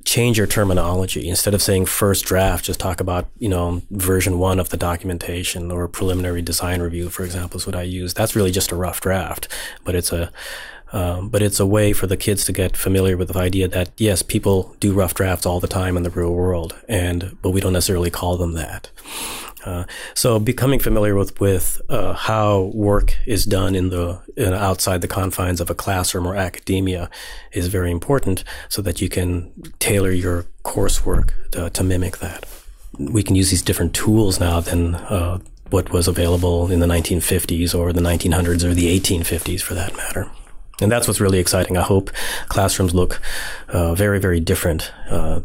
change 0.05 0.37
your 0.37 0.47
terminology. 0.47 1.27
Instead 1.29 1.53
of 1.53 1.61
saying 1.61 1.85
first 1.85 2.25
draft, 2.25 2.65
just 2.65 2.79
talk 2.79 2.99
about, 2.99 3.29
you 3.39 3.49
know, 3.49 3.81
version 3.89 4.37
one 4.37 4.59
of 4.59 4.69
the 4.69 4.77
documentation 4.77 5.71
or 5.71 5.87
preliminary 5.87 6.41
design 6.41 6.81
review, 6.81 7.09
for 7.09 7.23
example, 7.23 7.57
is 7.57 7.65
what 7.65 7.75
I 7.75 7.83
use. 7.83 8.13
That's 8.13 8.35
really 8.35 8.51
just 8.51 8.71
a 8.71 8.75
rough 8.75 9.01
draft, 9.01 9.47
but 9.85 9.95
it's 9.95 10.11
a, 10.11 10.31
um, 10.93 11.29
but 11.29 11.41
it's 11.41 11.59
a 11.59 11.65
way 11.65 11.91
for 11.91 12.05
the 12.05 12.15
kids 12.15 12.45
to 12.45 12.53
get 12.53 12.77
familiar 12.77 13.17
with 13.17 13.33
the 13.33 13.39
idea 13.39 13.67
that 13.67 13.91
yes, 13.97 14.21
people 14.21 14.75
do 14.79 14.93
rough 14.93 15.15
drafts 15.15 15.45
all 15.45 15.59
the 15.59 15.67
time 15.67 15.97
in 15.97 16.03
the 16.03 16.11
real 16.11 16.33
world, 16.33 16.75
and 16.87 17.35
but 17.41 17.49
we 17.49 17.59
don't 17.59 17.73
necessarily 17.73 18.11
call 18.11 18.37
them 18.37 18.53
that. 18.53 18.91
Uh, 19.65 19.85
so 20.13 20.39
becoming 20.39 20.79
familiar 20.79 21.15
with 21.15 21.39
with 21.39 21.81
uh, 21.89 22.13
how 22.13 22.71
work 22.75 23.17
is 23.25 23.43
done 23.45 23.73
in 23.75 23.89
the 23.89 24.21
in 24.37 24.53
outside 24.53 25.01
the 25.01 25.07
confines 25.07 25.59
of 25.59 25.69
a 25.69 25.75
classroom 25.75 26.27
or 26.27 26.35
academia 26.35 27.09
is 27.53 27.67
very 27.67 27.89
important, 27.89 28.43
so 28.69 28.81
that 28.83 29.01
you 29.01 29.09
can 29.09 29.51
tailor 29.79 30.11
your 30.11 30.45
coursework 30.63 31.31
to, 31.51 31.71
to 31.71 31.83
mimic 31.83 32.17
that. 32.17 32.45
We 32.99 33.23
can 33.23 33.35
use 33.35 33.49
these 33.49 33.63
different 33.63 33.95
tools 33.95 34.39
now 34.39 34.59
than 34.59 34.93
uh, 34.93 35.39
what 35.71 35.91
was 35.91 36.07
available 36.07 36.69
in 36.69 36.79
the 36.81 36.85
1950s 36.85 37.73
or 37.73 37.91
the 37.91 38.01
1900s 38.01 38.63
or 38.63 38.75
the 38.75 38.99
1850s, 38.99 39.61
for 39.61 39.73
that 39.73 39.97
matter. 39.97 40.29
And 40.81 40.91
that's 40.91 41.07
what's 41.07 41.21
really 41.21 41.39
exciting. 41.39 41.77
I 41.77 41.83
hope 41.83 42.09
classrooms 42.49 42.93
look 42.93 43.21
uh, 43.69 43.93
very, 43.95 44.19
very 44.19 44.39
different 44.39 44.91
uh, 45.09 45.41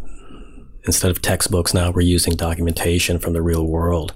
instead 0.84 1.10
of 1.10 1.20
textbooks 1.20 1.74
now 1.74 1.90
we're 1.90 2.00
using 2.00 2.34
documentation 2.34 3.18
from 3.18 3.34
the 3.34 3.42
real 3.42 3.66
world 3.66 4.14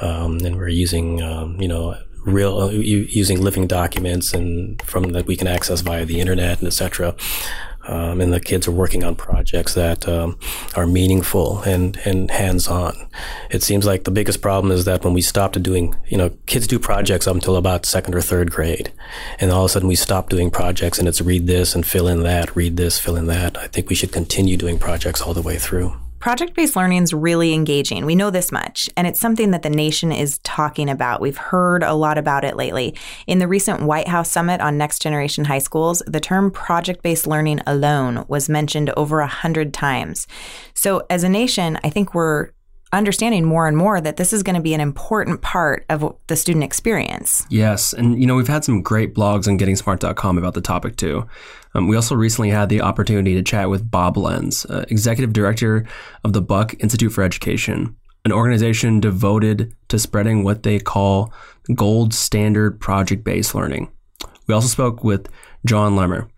um, 0.00 0.38
and 0.38 0.56
we're 0.56 0.68
using 0.68 1.20
um, 1.20 1.60
you 1.60 1.66
know 1.66 1.96
real 2.24 2.60
uh, 2.60 2.70
using 2.70 3.40
living 3.40 3.66
documents 3.66 4.32
and 4.32 4.80
from 4.82 5.10
that 5.10 5.26
we 5.26 5.36
can 5.36 5.48
access 5.48 5.80
via 5.80 6.04
the 6.04 6.20
internet 6.20 6.58
and 6.60 6.68
etc 6.68 7.14
um, 7.86 8.20
and 8.20 8.32
the 8.32 8.40
kids 8.40 8.68
are 8.68 8.72
working 8.72 9.04
on 9.04 9.14
projects 9.14 9.74
that 9.74 10.08
um, 10.08 10.38
are 10.76 10.86
meaningful 10.86 11.62
and, 11.62 11.96
and 12.04 12.30
hands-on. 12.30 13.08
It 13.50 13.62
seems 13.62 13.84
like 13.84 14.04
the 14.04 14.10
biggest 14.10 14.40
problem 14.40 14.72
is 14.72 14.84
that 14.84 15.04
when 15.04 15.14
we 15.14 15.22
stopped 15.22 15.60
doing, 15.62 15.94
you 16.06 16.16
know, 16.16 16.30
kids 16.46 16.66
do 16.66 16.78
projects 16.78 17.26
up 17.26 17.34
until 17.34 17.56
about 17.56 17.86
second 17.86 18.14
or 18.14 18.20
third 18.20 18.50
grade, 18.50 18.92
and 19.38 19.50
all 19.50 19.64
of 19.64 19.70
a 19.70 19.72
sudden 19.72 19.88
we 19.88 19.96
stop 19.96 20.28
doing 20.28 20.50
projects 20.50 20.98
and 20.98 21.08
it's 21.08 21.20
read 21.20 21.46
this 21.46 21.74
and 21.74 21.86
fill 21.86 22.08
in 22.08 22.22
that, 22.22 22.54
read 22.54 22.76
this, 22.76 22.98
fill 22.98 23.16
in 23.16 23.26
that. 23.26 23.56
I 23.56 23.66
think 23.66 23.88
we 23.88 23.94
should 23.94 24.12
continue 24.12 24.56
doing 24.56 24.78
projects 24.78 25.20
all 25.20 25.34
the 25.34 25.42
way 25.42 25.58
through. 25.58 25.94
Project 26.22 26.54
based 26.54 26.76
learning 26.76 27.02
is 27.02 27.12
really 27.12 27.52
engaging. 27.52 28.06
We 28.06 28.14
know 28.14 28.30
this 28.30 28.52
much, 28.52 28.88
and 28.96 29.08
it's 29.08 29.18
something 29.18 29.50
that 29.50 29.62
the 29.62 29.68
nation 29.68 30.12
is 30.12 30.38
talking 30.44 30.88
about. 30.88 31.20
We've 31.20 31.36
heard 31.36 31.82
a 31.82 31.94
lot 31.94 32.16
about 32.16 32.44
it 32.44 32.54
lately. 32.54 32.94
In 33.26 33.40
the 33.40 33.48
recent 33.48 33.82
White 33.82 34.06
House 34.06 34.30
Summit 34.30 34.60
on 34.60 34.78
Next 34.78 35.02
Generation 35.02 35.46
High 35.46 35.58
Schools, 35.58 36.00
the 36.06 36.20
term 36.20 36.52
project 36.52 37.02
based 37.02 37.26
learning 37.26 37.58
alone 37.66 38.24
was 38.28 38.48
mentioned 38.48 38.90
over 38.90 39.18
a 39.18 39.26
hundred 39.26 39.74
times. 39.74 40.28
So, 40.74 41.04
as 41.10 41.24
a 41.24 41.28
nation, 41.28 41.76
I 41.82 41.90
think 41.90 42.14
we're 42.14 42.50
understanding 42.92 43.44
more 43.44 43.66
and 43.66 43.76
more 43.76 44.00
that 44.00 44.16
this 44.16 44.32
is 44.32 44.44
going 44.44 44.54
to 44.54 44.62
be 44.62 44.74
an 44.74 44.80
important 44.80 45.40
part 45.40 45.84
of 45.88 46.14
the 46.28 46.36
student 46.36 46.62
experience. 46.62 47.44
Yes. 47.48 47.92
And, 47.92 48.20
you 48.20 48.26
know, 48.26 48.36
we've 48.36 48.46
had 48.46 48.64
some 48.64 48.82
great 48.82 49.12
blogs 49.12 49.48
on 49.48 49.58
gettingsmart.com 49.58 50.38
about 50.38 50.54
the 50.54 50.60
topic 50.60 50.96
too. 50.96 51.26
Um, 51.74 51.88
we 51.88 51.96
also 51.96 52.14
recently 52.14 52.50
had 52.50 52.68
the 52.68 52.82
opportunity 52.82 53.34
to 53.34 53.42
chat 53.42 53.70
with 53.70 53.90
Bob 53.90 54.16
Lenz, 54.16 54.64
uh, 54.66 54.84
executive 54.88 55.32
director 55.32 55.86
of 56.24 56.32
the 56.32 56.42
Buck 56.42 56.74
Institute 56.80 57.12
for 57.12 57.24
Education, 57.24 57.96
an 58.24 58.32
organization 58.32 59.00
devoted 59.00 59.74
to 59.88 59.98
spreading 59.98 60.44
what 60.44 60.62
they 60.62 60.78
call 60.78 61.32
gold 61.74 62.14
standard 62.14 62.80
project 62.80 63.24
based 63.24 63.54
learning. 63.54 63.90
We 64.46 64.54
also 64.54 64.68
spoke 64.68 65.02
with 65.02 65.28
John 65.64 65.96
Larmer, 65.96 66.28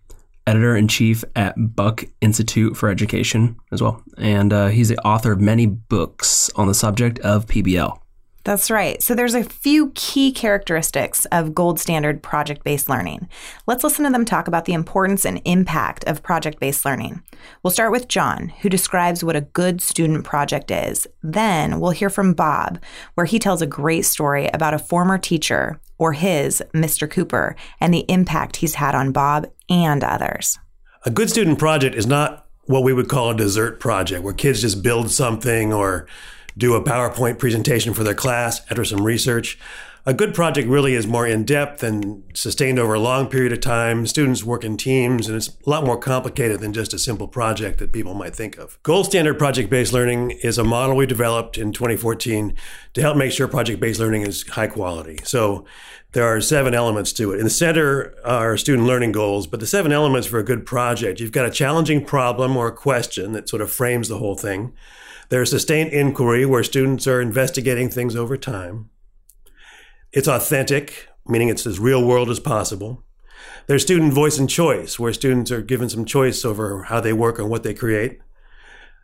editor 0.47 0.75
in 0.75 0.87
chief 0.87 1.23
at 1.35 1.55
Buck 1.57 2.05
Institute 2.21 2.77
for 2.77 2.89
Education 2.89 3.57
as 3.71 3.81
well. 3.81 4.01
And 4.17 4.53
uh, 4.53 4.67
he's 4.67 4.89
the 4.89 4.99
author 4.99 5.31
of 5.31 5.41
many 5.41 5.65
books 5.65 6.49
on 6.55 6.67
the 6.67 6.73
subject 6.73 7.19
of 7.19 7.45
PBL. 7.47 7.99
That's 8.45 8.69
right. 8.69 9.01
So 9.01 9.15
there's 9.15 9.33
a 9.33 9.43
few 9.43 9.91
key 9.95 10.31
characteristics 10.31 11.25
of 11.31 11.55
gold 11.55 11.79
standard 11.79 12.21
project 12.21 12.63
based 12.63 12.87
learning. 12.87 13.27
Let's 13.65 13.83
listen 13.83 14.05
to 14.05 14.11
them 14.11 14.23
talk 14.23 14.47
about 14.47 14.65
the 14.65 14.73
importance 14.73 15.25
and 15.25 15.41
impact 15.45 16.03
of 16.05 16.21
project 16.21 16.59
based 16.59 16.85
learning. 16.85 17.23
We'll 17.63 17.71
start 17.71 17.91
with 17.91 18.07
John, 18.07 18.49
who 18.61 18.69
describes 18.69 19.23
what 19.23 19.35
a 19.35 19.41
good 19.41 19.81
student 19.81 20.25
project 20.25 20.69
is. 20.69 21.07
Then 21.23 21.79
we'll 21.79 21.89
hear 21.89 22.11
from 22.11 22.35
Bob, 22.35 22.77
where 23.15 23.25
he 23.25 23.39
tells 23.39 23.63
a 23.63 23.67
great 23.67 24.05
story 24.05 24.47
about 24.53 24.75
a 24.75 24.79
former 24.79 25.17
teacher, 25.17 25.81
or 25.97 26.13
his, 26.13 26.61
Mr. 26.71 27.09
Cooper, 27.09 27.55
and 27.81 27.91
the 27.91 28.05
impact 28.09 28.57
he's 28.57 28.75
had 28.75 28.93
on 28.93 29.11
Bob 29.11 29.47
and 29.71 30.03
others. 30.03 30.59
A 31.03 31.09
good 31.09 31.31
student 31.31 31.57
project 31.57 31.95
is 31.95 32.05
not 32.05 32.45
what 32.65 32.83
we 32.83 32.93
would 32.93 33.09
call 33.09 33.31
a 33.31 33.35
dessert 33.35 33.79
project, 33.79 34.23
where 34.23 34.33
kids 34.35 34.61
just 34.61 34.83
build 34.83 35.09
something 35.09 35.73
or 35.73 36.05
do 36.57 36.75
a 36.75 36.83
PowerPoint 36.83 37.37
presentation 37.37 37.93
for 37.93 38.03
their 38.03 38.13
class 38.13 38.61
after 38.69 38.85
some 38.85 39.03
research. 39.03 39.57
A 40.07 40.13
good 40.13 40.35
project 40.35 40.67
really 40.67 40.93
is 40.93 41.07
more 41.07 41.25
in 41.25 41.45
depth 41.45 41.81
and 41.81 42.21
sustained 42.35 42.77
over 42.77 42.93
a 42.93 42.99
long 42.99 43.27
period 43.27 43.51
of 43.51 43.59
time. 43.59 44.05
Students 44.05 44.43
work 44.43 44.63
in 44.63 44.77
teams, 44.77 45.27
and 45.27 45.35
it's 45.35 45.47
a 45.47 45.69
lot 45.69 45.83
more 45.83 45.97
complicated 45.97 46.59
than 46.59 46.73
just 46.73 46.93
a 46.93 46.99
simple 46.99 47.27
project 47.27 47.79
that 47.79 47.91
people 47.91 48.13
might 48.13 48.35
think 48.35 48.55
of. 48.59 48.77
Gold 48.83 49.07
Standard 49.07 49.39
Project 49.39 49.71
Based 49.71 49.93
Learning 49.93 50.29
is 50.29 50.59
a 50.59 50.63
model 50.63 50.95
we 50.95 51.07
developed 51.07 51.57
in 51.57 51.73
2014 51.73 52.53
to 52.93 53.01
help 53.01 53.17
make 53.17 53.31
sure 53.31 53.47
project 53.47 53.79
based 53.79 53.99
learning 53.99 54.21
is 54.21 54.47
high 54.49 54.67
quality. 54.67 55.17
So 55.23 55.65
there 56.11 56.23
are 56.23 56.39
seven 56.39 56.75
elements 56.75 57.11
to 57.13 57.31
it. 57.31 57.39
In 57.39 57.43
the 57.43 57.49
center 57.49 58.13
are 58.23 58.57
student 58.57 58.87
learning 58.87 59.11
goals, 59.11 59.47
but 59.47 59.59
the 59.59 59.65
seven 59.65 59.91
elements 59.91 60.27
for 60.27 60.37
a 60.37 60.43
good 60.43 60.67
project 60.67 61.19
you've 61.19 61.31
got 61.31 61.47
a 61.47 61.51
challenging 61.51 62.05
problem 62.05 62.55
or 62.55 62.67
a 62.67 62.71
question 62.71 63.31
that 63.31 63.49
sort 63.49 63.63
of 63.63 63.71
frames 63.71 64.07
the 64.07 64.19
whole 64.19 64.35
thing. 64.35 64.71
There's 65.29 65.49
sustained 65.49 65.91
inquiry 65.91 66.45
where 66.45 66.63
students 66.63 67.07
are 67.07 67.19
investigating 67.19 67.89
things 67.89 68.15
over 68.15 68.37
time. 68.37 68.89
It's 70.11 70.27
authentic, 70.27 71.07
meaning 71.25 71.49
it's 71.49 71.65
as 71.65 71.79
real 71.79 72.05
world 72.05 72.29
as 72.29 72.39
possible. 72.39 73.03
There's 73.67 73.81
student 73.81 74.13
voice 74.13 74.37
and 74.37 74.49
choice, 74.49 74.99
where 74.99 75.13
students 75.13 75.51
are 75.51 75.61
given 75.61 75.89
some 75.89 76.05
choice 76.05 76.45
over 76.45 76.83
how 76.83 77.01
they 77.01 77.13
work 77.13 77.39
and 77.39 77.49
what 77.49 77.63
they 77.63 77.73
create. 77.73 78.19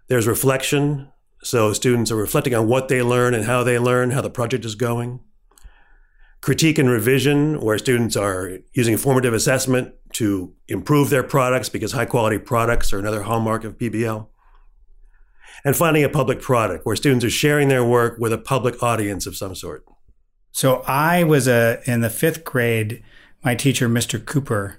There's 0.07 0.27
reflection, 0.27 1.11
so 1.43 1.73
students 1.73 2.11
are 2.11 2.15
reflecting 2.15 2.53
on 2.53 2.67
what 2.67 2.87
they 2.87 3.01
learn 3.01 3.33
and 3.33 3.45
how 3.45 3.63
they 3.63 3.79
learn, 3.79 4.11
how 4.11 4.21
the 4.21 4.29
project 4.29 4.63
is 4.63 4.75
going. 4.75 5.21
Critique 6.39 6.77
and 6.77 6.89
revision, 6.89 7.59
where 7.61 7.77
students 7.77 8.15
are 8.15 8.59
using 8.73 8.97
formative 8.97 9.33
assessment 9.33 9.93
to 10.13 10.53
improve 10.67 11.09
their 11.09 11.23
products 11.23 11.69
because 11.69 11.91
high 11.91 12.05
quality 12.05 12.37
products 12.37 12.93
are 12.93 12.99
another 12.99 13.23
hallmark 13.23 13.63
of 13.63 13.77
PBL 13.77 14.27
and 15.63 15.75
finding 15.75 16.03
a 16.03 16.09
public 16.09 16.41
product 16.41 16.85
where 16.85 16.95
students 16.95 17.25
are 17.25 17.29
sharing 17.29 17.67
their 17.67 17.83
work 17.83 18.17
with 18.19 18.33
a 18.33 18.37
public 18.37 18.81
audience 18.81 19.25
of 19.25 19.35
some 19.35 19.55
sort. 19.55 19.85
So 20.51 20.83
I 20.87 21.23
was 21.23 21.47
a 21.47 21.81
in 21.85 22.01
the 22.01 22.09
fifth 22.09 22.43
grade. 22.43 23.03
My 23.43 23.55
teacher, 23.55 23.89
Mr. 23.89 24.23
Cooper, 24.23 24.77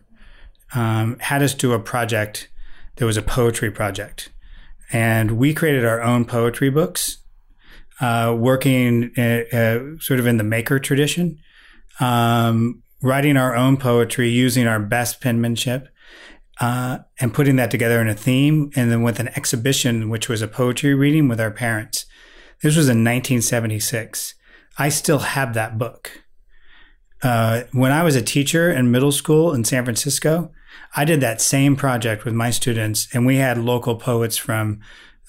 um, 0.75 1.19
had 1.19 1.43
us 1.43 1.55
do 1.55 1.73
a 1.73 1.79
project. 1.79 2.49
There 2.97 3.07
was 3.07 3.17
a 3.17 3.23
poetry 3.23 3.71
project, 3.71 4.31
and 4.93 5.33
we 5.33 5.55
created 5.55 5.85
our 5.85 6.03
own 6.03 6.25
poetry 6.25 6.71
books, 6.71 7.19
uh, 8.01 8.35
working 8.39 9.11
uh, 9.17 9.43
uh, 9.53 9.81
sort 9.99 10.21
of 10.21 10.27
in 10.27 10.37
the 10.37 10.45
maker 10.45 10.79
tradition, 10.79 11.39
um, 12.01 12.83
writing 13.03 13.37
our 13.37 13.57
own 13.57 13.77
poetry 13.79 14.29
using 14.29 14.67
our 14.67 14.79
best 14.79 15.21
penmanship, 15.21 15.89
uh, 16.61 16.99
and 17.21 17.35
putting 17.35 17.57
that 17.57 17.71
together 17.71 18.01
in 18.01 18.09
a 18.09 18.15
theme, 18.15 18.71
and 18.77 18.91
then 18.91 19.03
with 19.03 19.19
an 19.19 19.29
exhibition, 19.29 20.09
which 20.09 20.29
was 20.29 20.43
a 20.43 20.49
poetry 20.49 20.95
reading 20.95 21.29
with 21.29 21.41
our 21.41 21.51
parents. 21.51 22.07
This 22.63 22.77
was 22.77 22.89
in 22.89 23.05
1976. 23.05 24.35
I 24.79 24.89
still 24.89 25.19
have 25.19 25.55
that 25.55 25.79
book. 25.79 26.23
Uh, 27.23 27.63
when 27.73 27.93
I 27.93 28.03
was 28.03 28.17
a 28.17 28.23
teacher 28.23 28.71
in 28.71 28.91
middle 28.91 29.13
school 29.13 29.53
in 29.53 29.65
San 29.65 29.85
Francisco, 29.85 30.51
I 30.95 31.05
did 31.05 31.21
that 31.21 31.41
same 31.41 31.77
project 31.77 32.25
with 32.25 32.35
my 32.35 32.51
students, 32.51 33.09
and 33.13 33.25
we 33.25 33.37
had 33.37 33.59
local 33.59 33.97
poets 33.97 34.37
from 34.37 34.81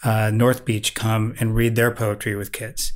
uh, 0.04 0.32
North 0.32 0.66
Beach 0.66 0.94
come 0.94 1.34
and 1.40 1.56
read 1.56 1.76
their 1.76 1.92
poetry 1.92 2.36
with 2.36 2.52
kids. 2.52 2.94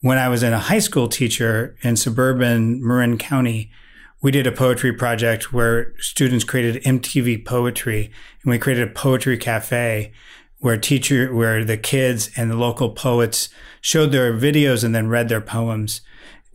When 0.00 0.18
I 0.18 0.28
was 0.28 0.42
in 0.42 0.52
a 0.52 0.58
high 0.58 0.78
school 0.78 1.08
teacher 1.08 1.76
in 1.82 1.96
suburban 1.96 2.86
Marin 2.86 3.16
County, 3.16 3.70
we 4.22 4.30
did 4.30 4.46
a 4.46 4.52
poetry 4.52 4.92
project 4.92 5.52
where 5.52 5.92
students 5.98 6.44
created 6.44 6.82
MTV 6.84 7.44
poetry 7.44 8.10
and 8.42 8.50
we 8.50 8.58
created 8.58 8.88
a 8.88 8.92
poetry 8.92 9.36
cafe 9.36 10.12
where 10.58 10.76
teacher 10.76 11.34
where 11.34 11.64
the 11.64 11.76
kids 11.76 12.30
and 12.36 12.50
the 12.50 12.56
local 12.56 12.90
poets 12.90 13.48
showed 13.80 14.12
their 14.12 14.32
videos 14.32 14.82
and 14.82 14.94
then 14.94 15.08
read 15.08 15.28
their 15.28 15.40
poems. 15.40 16.00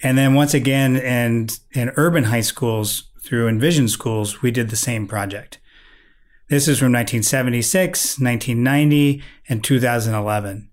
And 0.04 0.18
then 0.18 0.34
once 0.34 0.54
again 0.54 0.98
in 0.98 1.50
in 1.74 1.92
urban 1.96 2.26
high 2.26 2.42
schools 2.42 3.12
through 3.24 3.48
Envision 3.48 3.88
schools, 3.88 4.42
we 4.42 4.52
did 4.52 4.70
the 4.70 4.76
same 4.76 5.08
project. 5.08 5.60
This 6.50 6.68
is 6.68 6.80
from 6.80 6.92
1976, 6.92 8.20
1990, 8.20 9.24
and 9.48 9.64
2011. 9.64 10.70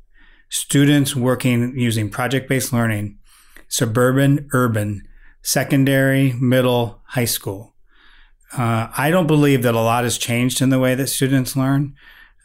Students 0.48 1.14
working 1.14 1.78
using 1.78 2.10
project-based 2.10 2.72
learning, 2.72 3.18
suburban, 3.68 4.48
urban, 4.52 5.07
secondary, 5.42 6.32
middle, 6.34 7.00
high 7.04 7.24
school. 7.24 7.74
Uh, 8.56 8.88
I 8.96 9.10
don't 9.10 9.26
believe 9.26 9.62
that 9.62 9.74
a 9.74 9.80
lot 9.80 10.04
has 10.04 10.18
changed 10.18 10.62
in 10.62 10.70
the 10.70 10.78
way 10.78 10.94
that 10.94 11.08
students 11.08 11.56
learn. 11.56 11.94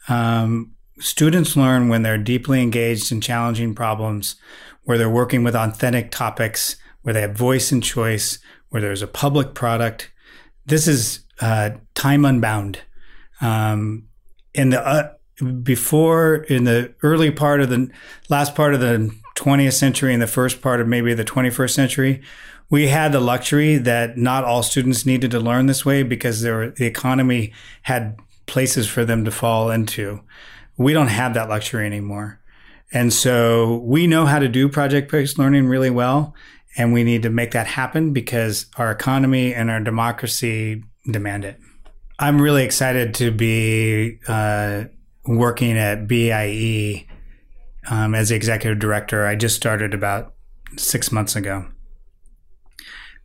Um, 0.08 0.72
students 0.98 1.56
learn 1.56 1.88
when 1.88 2.02
they're 2.02 2.18
deeply 2.18 2.62
engaged 2.62 3.10
in 3.10 3.20
challenging 3.20 3.74
problems, 3.74 4.36
where 4.82 4.98
they're 4.98 5.08
working 5.08 5.42
with 5.44 5.54
authentic 5.54 6.10
topics, 6.10 6.76
where 7.02 7.14
they 7.14 7.22
have 7.22 7.36
voice 7.36 7.72
and 7.72 7.82
choice, 7.82 8.38
where 8.68 8.82
there's 8.82 9.02
a 9.02 9.06
public 9.06 9.54
product. 9.54 10.10
This 10.66 10.86
is 10.86 11.24
uh, 11.40 11.70
time 11.94 12.24
unbound. 12.24 12.80
Um, 13.40 14.08
in 14.54 14.70
the 14.70 14.86
uh, 14.86 15.12
before 15.62 16.36
in 16.36 16.64
the 16.64 16.94
early 17.02 17.30
part 17.30 17.60
of 17.60 17.68
the 17.68 17.90
last 18.28 18.54
part 18.54 18.74
of 18.74 18.80
the 18.80 19.12
20th 19.36 19.72
century 19.72 20.12
and 20.12 20.22
the 20.22 20.28
first 20.28 20.62
part 20.62 20.80
of 20.80 20.86
maybe 20.86 21.12
the 21.12 21.24
21st 21.24 21.70
century, 21.70 22.22
we 22.70 22.88
had 22.88 23.12
the 23.12 23.20
luxury 23.20 23.76
that 23.76 24.16
not 24.16 24.44
all 24.44 24.62
students 24.62 25.04
needed 25.04 25.30
to 25.32 25.40
learn 25.40 25.66
this 25.66 25.84
way 25.84 26.02
because 26.02 26.44
were, 26.44 26.70
the 26.70 26.86
economy 26.86 27.52
had 27.82 28.18
places 28.46 28.86
for 28.88 29.04
them 29.04 29.24
to 29.24 29.30
fall 29.30 29.70
into. 29.70 30.20
We 30.76 30.92
don't 30.92 31.08
have 31.08 31.34
that 31.34 31.48
luxury 31.48 31.86
anymore. 31.86 32.40
And 32.92 33.12
so 33.12 33.78
we 33.84 34.06
know 34.06 34.26
how 34.26 34.38
to 34.38 34.48
do 34.48 34.68
project 34.68 35.10
based 35.10 35.38
learning 35.38 35.66
really 35.66 35.90
well. 35.90 36.34
And 36.76 36.92
we 36.92 37.04
need 37.04 37.22
to 37.22 37.30
make 37.30 37.52
that 37.52 37.66
happen 37.66 38.12
because 38.12 38.66
our 38.76 38.90
economy 38.90 39.54
and 39.54 39.70
our 39.70 39.80
democracy 39.80 40.82
demand 41.08 41.44
it. 41.44 41.58
I'm 42.18 42.40
really 42.40 42.64
excited 42.64 43.14
to 43.14 43.30
be 43.30 44.18
uh, 44.26 44.84
working 45.26 45.76
at 45.78 46.08
BIE 46.08 47.06
um, 47.88 48.14
as 48.14 48.30
the 48.30 48.36
executive 48.36 48.78
director. 48.78 49.26
I 49.26 49.36
just 49.36 49.56
started 49.56 49.94
about 49.94 50.34
six 50.76 51.12
months 51.12 51.36
ago 51.36 51.66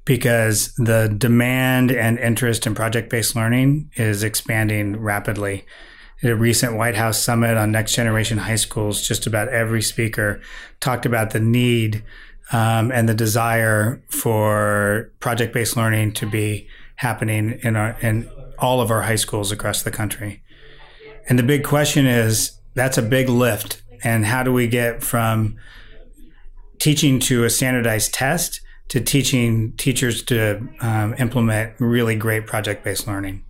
because 0.09 0.73
the 0.73 1.07
demand 1.07 1.91
and 1.91 2.17
interest 2.17 2.65
in 2.65 2.73
project 2.73 3.11
based 3.11 3.35
learning 3.35 3.91
is 3.93 4.23
expanding 4.23 4.99
rapidly. 4.99 5.63
At 6.23 6.31
a 6.31 6.35
recent 6.35 6.75
White 6.75 6.95
House 6.95 7.21
summit 7.21 7.57
on 7.57 7.71
next 7.71 7.93
generation 7.93 8.39
high 8.39 8.55
schools, 8.55 9.07
just 9.07 9.27
about 9.27 9.49
every 9.49 9.83
speaker 9.83 10.41
talked 10.79 11.05
about 11.05 11.29
the 11.29 11.39
need 11.39 12.03
um, 12.51 12.91
and 12.91 13.07
the 13.07 13.13
desire 13.13 14.01
for 14.09 15.11
project 15.19 15.53
based 15.53 15.77
learning 15.77 16.13
to 16.13 16.25
be 16.25 16.67
happening 16.95 17.59
in 17.61 17.75
our 17.75 17.95
in 18.01 18.27
all 18.57 18.81
of 18.81 18.89
our 18.89 19.03
high 19.03 19.15
schools 19.15 19.51
across 19.51 19.83
the 19.83 19.91
country. 19.91 20.41
And 21.29 21.37
the 21.37 21.43
big 21.43 21.63
question 21.63 22.07
is 22.07 22.59
that's 22.73 22.97
a 22.97 23.03
big 23.03 23.29
lift. 23.29 23.83
And 24.03 24.25
how 24.25 24.41
do 24.41 24.51
we 24.51 24.65
get 24.65 25.03
from 25.03 25.57
teaching 26.79 27.19
to 27.19 27.43
a 27.43 27.49
standardized 27.51 28.11
test 28.11 28.61
to 28.89 28.99
teaching 28.99 29.73
teachers 29.77 30.23
to 30.23 30.67
um, 30.81 31.15
implement 31.17 31.73
really 31.79 32.15
great 32.15 32.45
project 32.45 32.83
based 32.83 33.07
learning? 33.07 33.43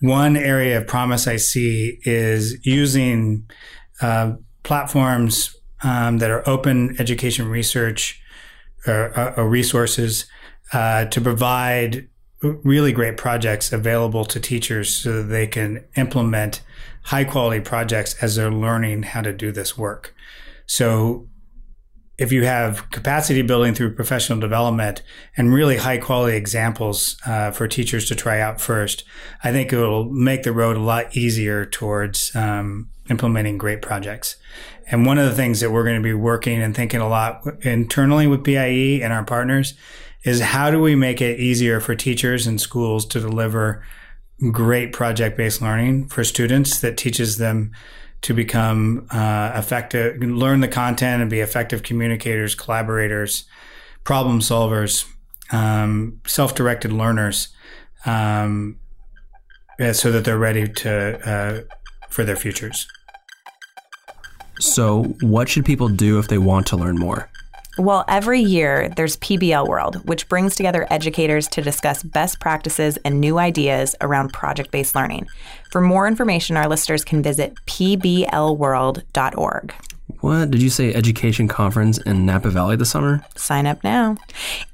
One 0.00 0.36
area 0.36 0.78
of 0.78 0.86
promise 0.86 1.26
I 1.26 1.36
see 1.36 1.98
is 2.02 2.64
using 2.64 3.48
uh, 4.00 4.32
platforms 4.62 5.56
um, 5.82 6.18
that 6.18 6.30
are 6.30 6.48
open 6.48 6.96
education 6.98 7.48
research 7.48 8.20
or, 8.86 9.18
uh, 9.18 9.34
or 9.36 9.48
resources 9.48 10.26
uh, 10.72 11.06
to 11.06 11.20
provide 11.20 12.08
really 12.42 12.92
great 12.92 13.16
projects 13.16 13.72
available 13.72 14.24
to 14.24 14.38
teachers 14.38 14.94
so 14.94 15.22
they 15.22 15.46
can 15.46 15.84
implement 15.96 16.62
high 17.04 17.24
quality 17.24 17.60
projects 17.60 18.14
as 18.22 18.36
they're 18.36 18.50
learning 18.50 19.02
how 19.02 19.20
to 19.20 19.32
do 19.32 19.50
this 19.50 19.76
work. 19.76 20.14
So 20.66 21.27
if 22.18 22.32
you 22.32 22.44
have 22.44 22.90
capacity 22.90 23.42
building 23.42 23.74
through 23.74 23.94
professional 23.94 24.40
development 24.40 25.02
and 25.36 25.54
really 25.54 25.76
high 25.76 25.98
quality 25.98 26.36
examples 26.36 27.16
uh, 27.24 27.52
for 27.52 27.68
teachers 27.68 28.08
to 28.08 28.14
try 28.16 28.40
out 28.40 28.60
first, 28.60 29.04
I 29.44 29.52
think 29.52 29.72
it 29.72 29.78
will 29.78 30.04
make 30.04 30.42
the 30.42 30.52
road 30.52 30.76
a 30.76 30.80
lot 30.80 31.16
easier 31.16 31.64
towards 31.64 32.34
um, 32.34 32.90
implementing 33.08 33.56
great 33.56 33.82
projects. 33.82 34.36
And 34.90 35.06
one 35.06 35.18
of 35.18 35.26
the 35.26 35.34
things 35.34 35.60
that 35.60 35.70
we're 35.70 35.84
going 35.84 35.96
to 35.96 36.02
be 36.02 36.12
working 36.12 36.60
and 36.60 36.74
thinking 36.74 37.00
a 37.00 37.08
lot 37.08 37.42
internally 37.62 38.26
with 38.26 38.42
BIE 38.42 39.00
and 39.02 39.12
our 39.12 39.24
partners 39.24 39.74
is 40.24 40.40
how 40.40 40.72
do 40.72 40.80
we 40.80 40.96
make 40.96 41.20
it 41.20 41.38
easier 41.38 41.78
for 41.78 41.94
teachers 41.94 42.48
and 42.48 42.60
schools 42.60 43.06
to 43.06 43.20
deliver 43.20 43.84
great 44.50 44.92
project 44.92 45.36
based 45.36 45.62
learning 45.62 46.08
for 46.08 46.24
students 46.24 46.80
that 46.80 46.96
teaches 46.96 47.38
them 47.38 47.72
to 48.22 48.34
become 48.34 49.06
uh, 49.10 49.52
effective, 49.54 50.20
learn 50.20 50.60
the 50.60 50.68
content 50.68 51.22
and 51.22 51.30
be 51.30 51.40
effective 51.40 51.82
communicators, 51.82 52.54
collaborators, 52.54 53.44
problem 54.04 54.40
solvers, 54.40 55.06
um, 55.52 56.20
self 56.26 56.54
directed 56.54 56.92
learners, 56.92 57.48
um, 58.06 58.78
so 59.92 60.10
that 60.10 60.24
they're 60.24 60.38
ready 60.38 60.68
to 60.68 61.28
uh, 61.28 61.60
for 62.08 62.24
their 62.24 62.36
futures. 62.36 62.88
So, 64.60 65.04
what 65.20 65.48
should 65.48 65.64
people 65.64 65.88
do 65.88 66.18
if 66.18 66.28
they 66.28 66.38
want 66.38 66.66
to 66.68 66.76
learn 66.76 66.96
more? 66.96 67.30
Well, 67.78 68.04
every 68.08 68.40
year 68.40 68.88
there's 68.96 69.18
PBL 69.18 69.68
World, 69.68 70.08
which 70.08 70.28
brings 70.28 70.56
together 70.56 70.88
educators 70.90 71.46
to 71.48 71.62
discuss 71.62 72.02
best 72.02 72.40
practices 72.40 72.96
and 73.04 73.20
new 73.20 73.38
ideas 73.38 73.94
around 74.00 74.32
project 74.32 74.72
based 74.72 74.96
learning. 74.96 75.28
For 75.70 75.80
more 75.80 76.08
information, 76.08 76.56
our 76.56 76.68
listeners 76.68 77.04
can 77.04 77.22
visit 77.22 77.54
pblworld.org. 77.66 79.74
What 80.20 80.50
did 80.50 80.62
you 80.62 80.70
say? 80.70 80.92
Education 80.94 81.48
conference 81.48 81.98
in 81.98 82.26
Napa 82.26 82.50
Valley 82.50 82.76
this 82.76 82.90
summer? 82.90 83.24
Sign 83.36 83.66
up 83.66 83.84
now. 83.84 84.16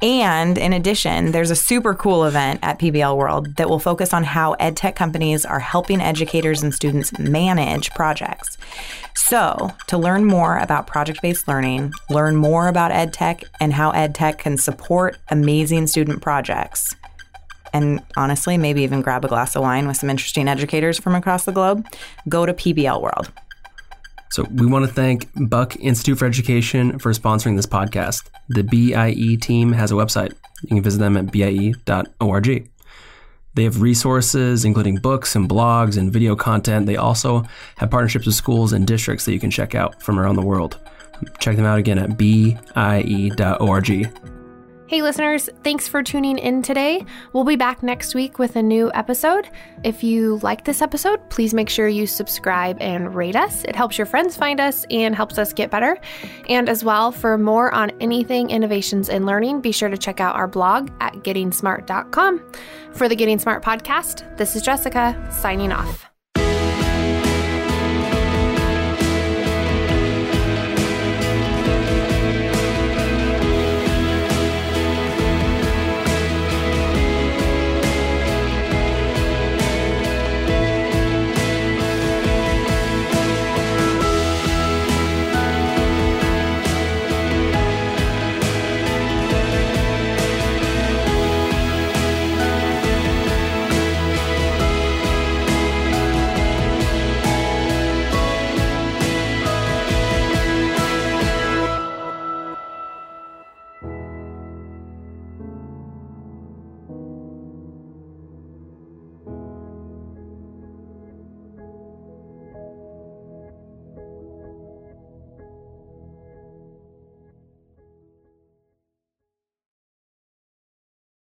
And 0.00 0.56
in 0.56 0.72
addition, 0.72 1.32
there's 1.32 1.50
a 1.50 1.56
super 1.56 1.94
cool 1.94 2.24
event 2.24 2.60
at 2.62 2.78
PBL 2.78 3.16
World 3.16 3.56
that 3.56 3.68
will 3.68 3.78
focus 3.78 4.14
on 4.14 4.24
how 4.24 4.54
edtech 4.54 4.94
companies 4.94 5.44
are 5.44 5.60
helping 5.60 6.00
educators 6.00 6.62
and 6.62 6.72
students 6.72 7.18
manage 7.18 7.90
projects. 7.90 8.56
So, 9.14 9.70
to 9.88 9.98
learn 9.98 10.24
more 10.24 10.58
about 10.58 10.86
project 10.86 11.20
based 11.20 11.46
learning, 11.46 11.92
learn 12.10 12.36
more 12.36 12.68
about 12.68 12.90
EdTech 12.90 13.44
and 13.60 13.72
how 13.72 13.92
EdTech 13.92 14.38
can 14.38 14.58
support 14.58 15.16
amazing 15.30 15.86
student 15.86 16.20
projects, 16.20 16.94
and 17.74 18.00
honestly, 18.16 18.56
maybe 18.56 18.82
even 18.82 19.02
grab 19.02 19.24
a 19.24 19.28
glass 19.28 19.56
of 19.56 19.62
wine 19.62 19.88
with 19.88 19.96
some 19.96 20.08
interesting 20.08 20.46
educators 20.46 20.98
from 20.98 21.16
across 21.16 21.44
the 21.44 21.52
globe, 21.52 21.84
go 22.28 22.46
to 22.46 22.54
PBL 22.54 23.02
World. 23.02 23.32
So, 24.34 24.42
we 24.50 24.66
want 24.66 24.84
to 24.84 24.92
thank 24.92 25.28
Buck 25.48 25.76
Institute 25.76 26.18
for 26.18 26.24
Education 26.24 26.98
for 26.98 27.12
sponsoring 27.12 27.54
this 27.54 27.66
podcast. 27.66 28.28
The 28.48 28.64
BIE 28.64 29.36
team 29.40 29.70
has 29.70 29.92
a 29.92 29.94
website. 29.94 30.32
You 30.62 30.70
can 30.70 30.82
visit 30.82 30.98
them 30.98 31.16
at 31.16 31.30
bie.org. 31.30 32.68
They 33.54 33.62
have 33.62 33.80
resources, 33.80 34.64
including 34.64 34.96
books 34.96 35.36
and 35.36 35.48
blogs 35.48 35.96
and 35.96 36.12
video 36.12 36.34
content. 36.34 36.86
They 36.86 36.96
also 36.96 37.44
have 37.76 37.92
partnerships 37.92 38.26
with 38.26 38.34
schools 38.34 38.72
and 38.72 38.84
districts 38.84 39.24
that 39.24 39.34
you 39.34 39.38
can 39.38 39.52
check 39.52 39.76
out 39.76 40.02
from 40.02 40.18
around 40.18 40.34
the 40.34 40.42
world. 40.42 40.80
Check 41.38 41.54
them 41.54 41.64
out 41.64 41.78
again 41.78 42.00
at 42.00 42.18
bie.org. 42.18 44.33
Hey, 44.86 45.00
listeners, 45.00 45.48
thanks 45.62 45.88
for 45.88 46.02
tuning 46.02 46.36
in 46.36 46.60
today. 46.60 47.06
We'll 47.32 47.44
be 47.44 47.56
back 47.56 47.82
next 47.82 48.14
week 48.14 48.38
with 48.38 48.54
a 48.56 48.62
new 48.62 48.92
episode. 48.92 49.48
If 49.82 50.04
you 50.04 50.38
like 50.42 50.66
this 50.66 50.82
episode, 50.82 51.30
please 51.30 51.54
make 51.54 51.70
sure 51.70 51.88
you 51.88 52.06
subscribe 52.06 52.76
and 52.82 53.14
rate 53.14 53.34
us. 53.34 53.64
It 53.64 53.74
helps 53.74 53.96
your 53.96 54.06
friends 54.06 54.36
find 54.36 54.60
us 54.60 54.84
and 54.90 55.14
helps 55.14 55.38
us 55.38 55.54
get 55.54 55.70
better. 55.70 55.98
And 56.50 56.68
as 56.68 56.84
well, 56.84 57.12
for 57.12 57.38
more 57.38 57.72
on 57.72 57.92
anything 58.02 58.50
innovations 58.50 59.08
in 59.08 59.24
learning, 59.24 59.62
be 59.62 59.72
sure 59.72 59.88
to 59.88 59.96
check 59.96 60.20
out 60.20 60.36
our 60.36 60.46
blog 60.46 60.90
at 61.00 61.14
gettingsmart.com. 61.14 62.52
For 62.92 63.08
the 63.08 63.16
Getting 63.16 63.38
Smart 63.38 63.64
podcast, 63.64 64.36
this 64.36 64.54
is 64.54 64.60
Jessica 64.60 65.16
signing 65.40 65.72
off. 65.72 66.13